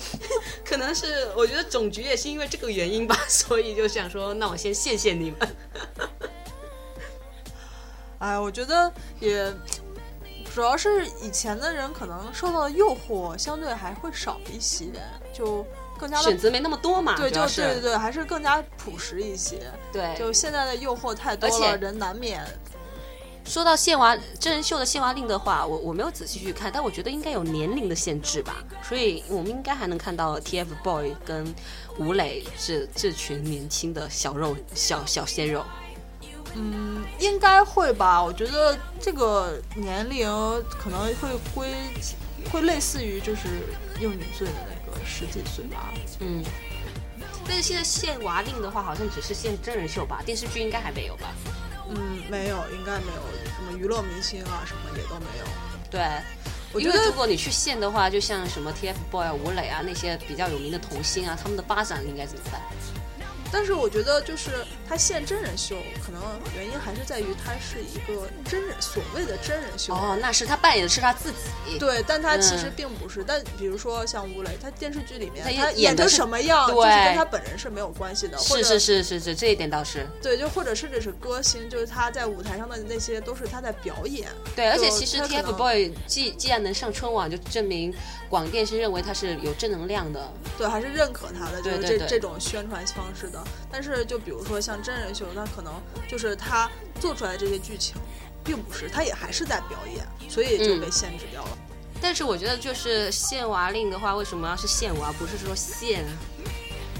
[0.66, 5.56] 可能是我觉得总局也是因为这个原因吧，所以就想说，那我先谢谢你们。
[8.20, 8.92] 哎，我觉得
[9.22, 9.52] 也
[10.54, 14.92] 主要是以前的人可能受到的诱惑相对还会少一些，
[15.34, 15.66] 就
[16.02, 19.72] 更加的选择没那么多嘛，对，就是对对对，还是更加朴实一些。
[19.94, 22.44] 对就现在的诱惑太多了，人难免。
[23.44, 31.54] 说到献娃真人秀的献娃令的话，我我没有仔细去看，但我觉得应该有年龄的限制吧，所以我们应该还能看到 TFBOY 跟
[31.98, 35.64] 吴磊这这群年轻的小肉小小鲜肉。
[36.56, 38.22] 嗯，应该会吧。
[38.22, 40.28] 我觉得这个年龄
[40.80, 41.72] 可能会归
[42.50, 43.48] 会类似于就是
[44.00, 45.92] 幼女罪的那个十几岁吧。
[46.20, 46.44] 嗯，
[47.48, 51.34] 但是现在限娃令的话，好像只是限真人秀吧，电视剧应该还没有吧？
[51.90, 55.46] 嗯，没有，应该没有什么娱乐明星啊，什么也都没有。
[55.90, 56.02] 对，
[56.72, 62.62] 我觉得因为如果你去限的话，就像什么 TFBOY 啊、吴磊啊那些比较有名的童星啊，他们的巴掌应该怎么办？
[63.52, 65.76] 但是我觉得，就是他现真人秀，
[66.06, 66.22] 可能
[66.56, 69.94] 原因还是在于他是一个真人，所谓的真人秀。
[69.94, 71.78] 哦，那是他扮演的是他自己。
[71.78, 73.24] 对，但他其实嗯并不是。
[73.24, 78.38] 但比如说像吴磊，他电视剧里面他他演成什么样，就是跟他本人是没有关系的。
[78.38, 84.30] 是是是是是，这一点倒是对，就或者甚至是歌星，就是他在舞台上的那些都是他在表演。
[84.56, 87.94] 对，而且其实他可能 TFBOY 既既然能上春晚，就证明
[88.30, 90.32] 广电是认为他是有正能量的。
[90.58, 93.41] 对，还是认可他的，就是这这种宣传方式的。
[93.72, 95.74] 但是就比如说像真人秀，那可能
[96.08, 96.70] 就是他
[97.00, 97.96] 做出来的这些剧情，
[98.44, 101.58] 并不是，他也还是在表演，所以就嗯被限制掉了。
[102.02, 106.04] 但是我觉得就是限娃令的话，为什么要是限娃，不是说限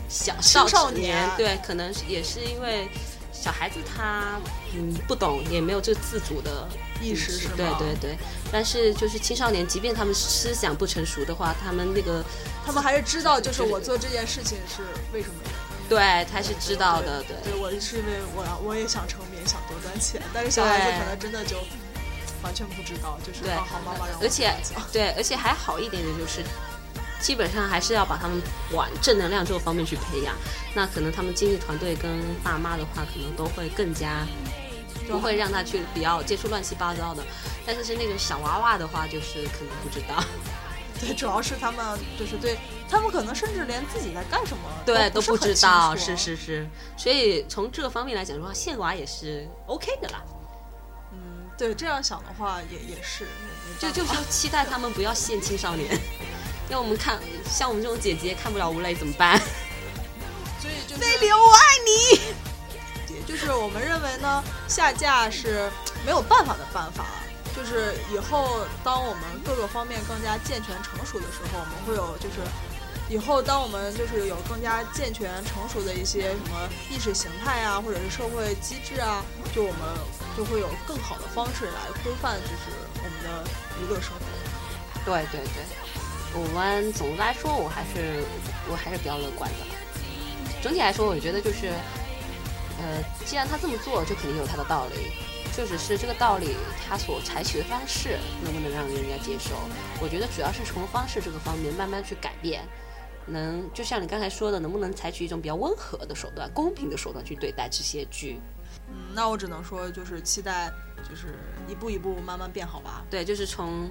[0.08, 1.30] 小青少年？
[1.38, 2.88] 对，可能是也是因为
[3.34, 4.40] 小孩子他
[4.76, 6.68] 嗯不懂，也没有这个自主的
[7.02, 8.18] 意识是吗对对对。
[8.52, 12.24] 但是就是青少年，即便他们思想不成熟的话，他们那个
[12.64, 15.36] 他们还是知道，就是我做这件事情是为什么。
[15.92, 17.36] 对他是知道的，对。
[17.44, 21.58] 对，我是因为我要我也想成名，想多赚钱，但是小孩子可能真的就
[22.42, 24.56] 完全不知道，就是对好好妈妈让我而且
[24.90, 26.42] 对，而且还好一点的就是，
[27.20, 28.42] 基本上还是要把他们
[28.72, 30.34] 往正能量这个方面去培养。
[30.74, 32.10] 那可能他们经纪团队跟
[32.42, 34.26] 爸妈的话，可能都会更加
[35.10, 37.22] 不会让他去比较接触乱七八糟的。
[37.66, 40.24] 但是是那个小娃娃的话，就是可能不知道。
[41.02, 42.58] 对，主要是他们就是对
[42.88, 46.68] 他们可能甚至连自己在干什么对都不知道，是是是。
[46.96, 50.22] 所以从这个方面来讲的话，现娃也是 OK 的啦。
[51.12, 56.00] 嗯，对，这样想的话也也是，没就就是期待他们不要陷青少年。
[56.70, 57.20] 要我们看
[57.50, 59.38] 像我们这种姐姐看不了吴磊怎么办？
[60.62, 62.22] 所以就是泪流，我爱你。
[63.28, 65.70] 就是我们认为呢，下架是
[66.06, 67.06] 没有办法的办法。
[67.62, 72.42] 就是以后当我们各个方面更加健全成熟的时候，我们会有就是
[73.08, 79.24] 以后当我们就是有更加健全成熟的一些什么意识形态啊，或者是社会机制啊，
[79.54, 79.80] 就我们
[80.36, 83.48] 就会有更好的方式来规范就是我们的
[83.80, 84.26] 娱乐生活。
[85.06, 85.62] 对对对，
[86.34, 88.24] 我们总的来说，我还是
[88.68, 89.58] 我还是比较乐观的。
[90.64, 91.68] 整体来说，我觉得就是，
[92.82, 95.14] 呃，既然他这么做，就肯定有他的道理。
[95.62, 99.52] 就只是这个道理，他所采取的方式能不能让人家接受？
[100.02, 102.64] 我觉得主要是从方式这个方面慢慢去改变。
[103.28, 108.40] 能就像你刚才说的，能不能采取一种比较温和的手段、公平的手段去对待这些剧？
[108.90, 110.72] 嗯，那我只能说就是期待
[111.08, 113.06] 就是一步一步慢慢变好吧。
[113.08, 113.88] 对，就是从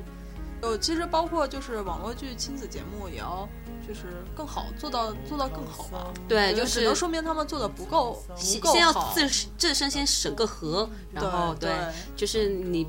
[0.62, 3.48] 呃，其实包括就是网络剧、亲子节目也要
[3.86, 6.12] 就是更好，做到做到更好吧。
[6.28, 9.12] 对，就只能说明他们做的不够不够先先要好。
[9.14, 12.86] 自自身先审个核，然后对对就是你，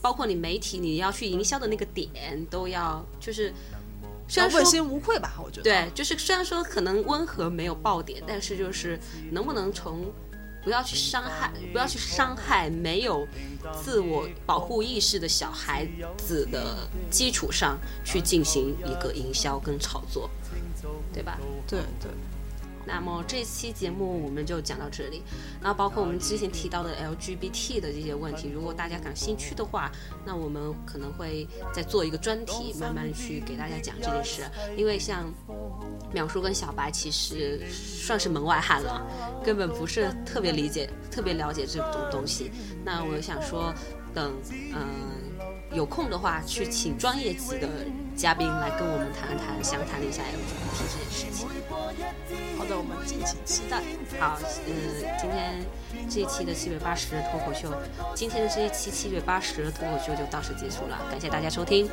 [0.00, 3.52] 包括你媒体你要去营销的那个点都要就是，
[4.28, 5.62] 虽然说问心无愧吧，我觉得。
[5.64, 8.98] 对，就是虽然说可能温和没有爆点，但是就是
[9.32, 10.04] 能不能从
[10.62, 13.26] 不要去伤害，不要去伤害没有
[13.82, 15.86] 自我保护意识的小孩
[16.16, 20.30] 子的基础上去进行一个营销跟炒作，
[21.12, 21.38] 对吧？
[21.66, 22.10] 对对，
[22.88, 25.22] 那么这期节目我们就讲到这里，
[25.60, 29.92] 然后包括我们之前提到的 LGBT 的这些问题，如果大家感兴趣的话，
[30.24, 34.42] 那我们可能会再做一个专题，慢慢去给大家讲这件事。
[34.74, 35.30] 因为像
[36.14, 39.06] 淼叔跟小白其实算是门外汉了，
[39.44, 42.50] 根本不是特别理解、特别了解这种东西。
[42.82, 43.70] 那我想说，
[44.14, 44.32] 等
[44.74, 44.80] 嗯、
[45.74, 47.68] 有空的话，去请专业级的
[48.16, 51.48] 嘉宾来跟我们谈一谈、详谈一下 LGBT 这件事情。
[52.56, 53.80] 好的，我们敬请期待。
[54.18, 54.72] 好，呃，
[55.20, 55.64] 今天
[56.08, 57.72] 这一期的七月八十脱口秀，
[58.14, 61.88] 今天的这一期七月八十脱口秀就到此结束了，感谢大家收听，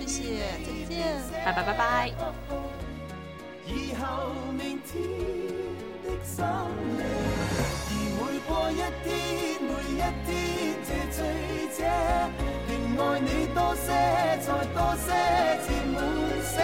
[0.00, 0.22] 谢谢，
[0.64, 0.96] 再见。
[1.44, 2.10] 拜拜拜拜。
[3.66, 5.02] 以后明天
[6.02, 6.44] 的深
[6.96, 7.00] 夜，
[8.16, 9.06] 而每過一天，
[9.60, 10.28] 每一天
[10.84, 11.18] 這醉
[11.76, 11.78] 者，
[12.68, 13.86] 仍愛你多些，
[14.40, 15.06] 再多些，
[15.64, 15.96] 漸滿
[16.42, 16.56] 些。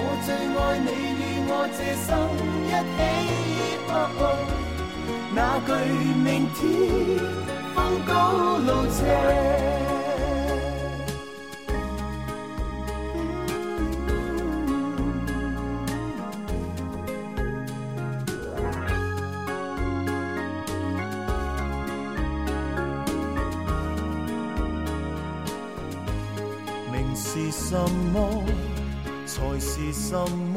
[0.00, 2.08] 我最愛你與我這生
[2.66, 3.00] 一起，
[3.88, 4.22] 哦哦
[5.34, 5.70] 那句
[6.14, 6.56] 明天
[7.74, 7.76] 风
[8.06, 8.10] 高
[8.58, 8.98] 路斜。
[26.92, 27.66] 名是什
[28.12, 28.16] 么，
[29.26, 30.14] 才是什
[30.52, 30.56] 么，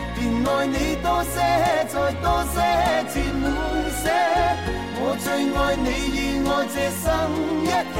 [0.21, 1.33] 便愛你多些，
[1.89, 2.55] 再多些，
[3.09, 3.43] 漸滿
[3.89, 4.05] 些。
[5.01, 7.03] 我最愛你與我这生
[7.65, 7.65] 一
[7.95, 7.97] 起，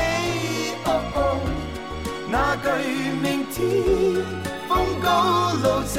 [0.85, 1.17] 哦哦
[2.29, 2.65] 那句
[3.23, 3.57] 明天
[4.69, 4.71] 風
[5.01, 5.07] 高
[5.63, 5.95] 路斜。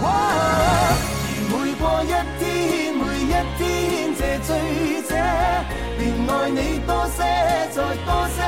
[0.00, 0.04] 而
[1.50, 2.06] 每過一
[2.38, 3.60] 天，每一天
[4.14, 4.48] 这醉
[5.08, 5.10] 者，
[5.98, 7.18] 便愛你多些，
[7.74, 7.76] 再
[8.06, 8.38] 多些，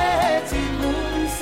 [0.47, 0.49] 漸
[0.79, 0.81] 滿
[1.37, 1.41] 些。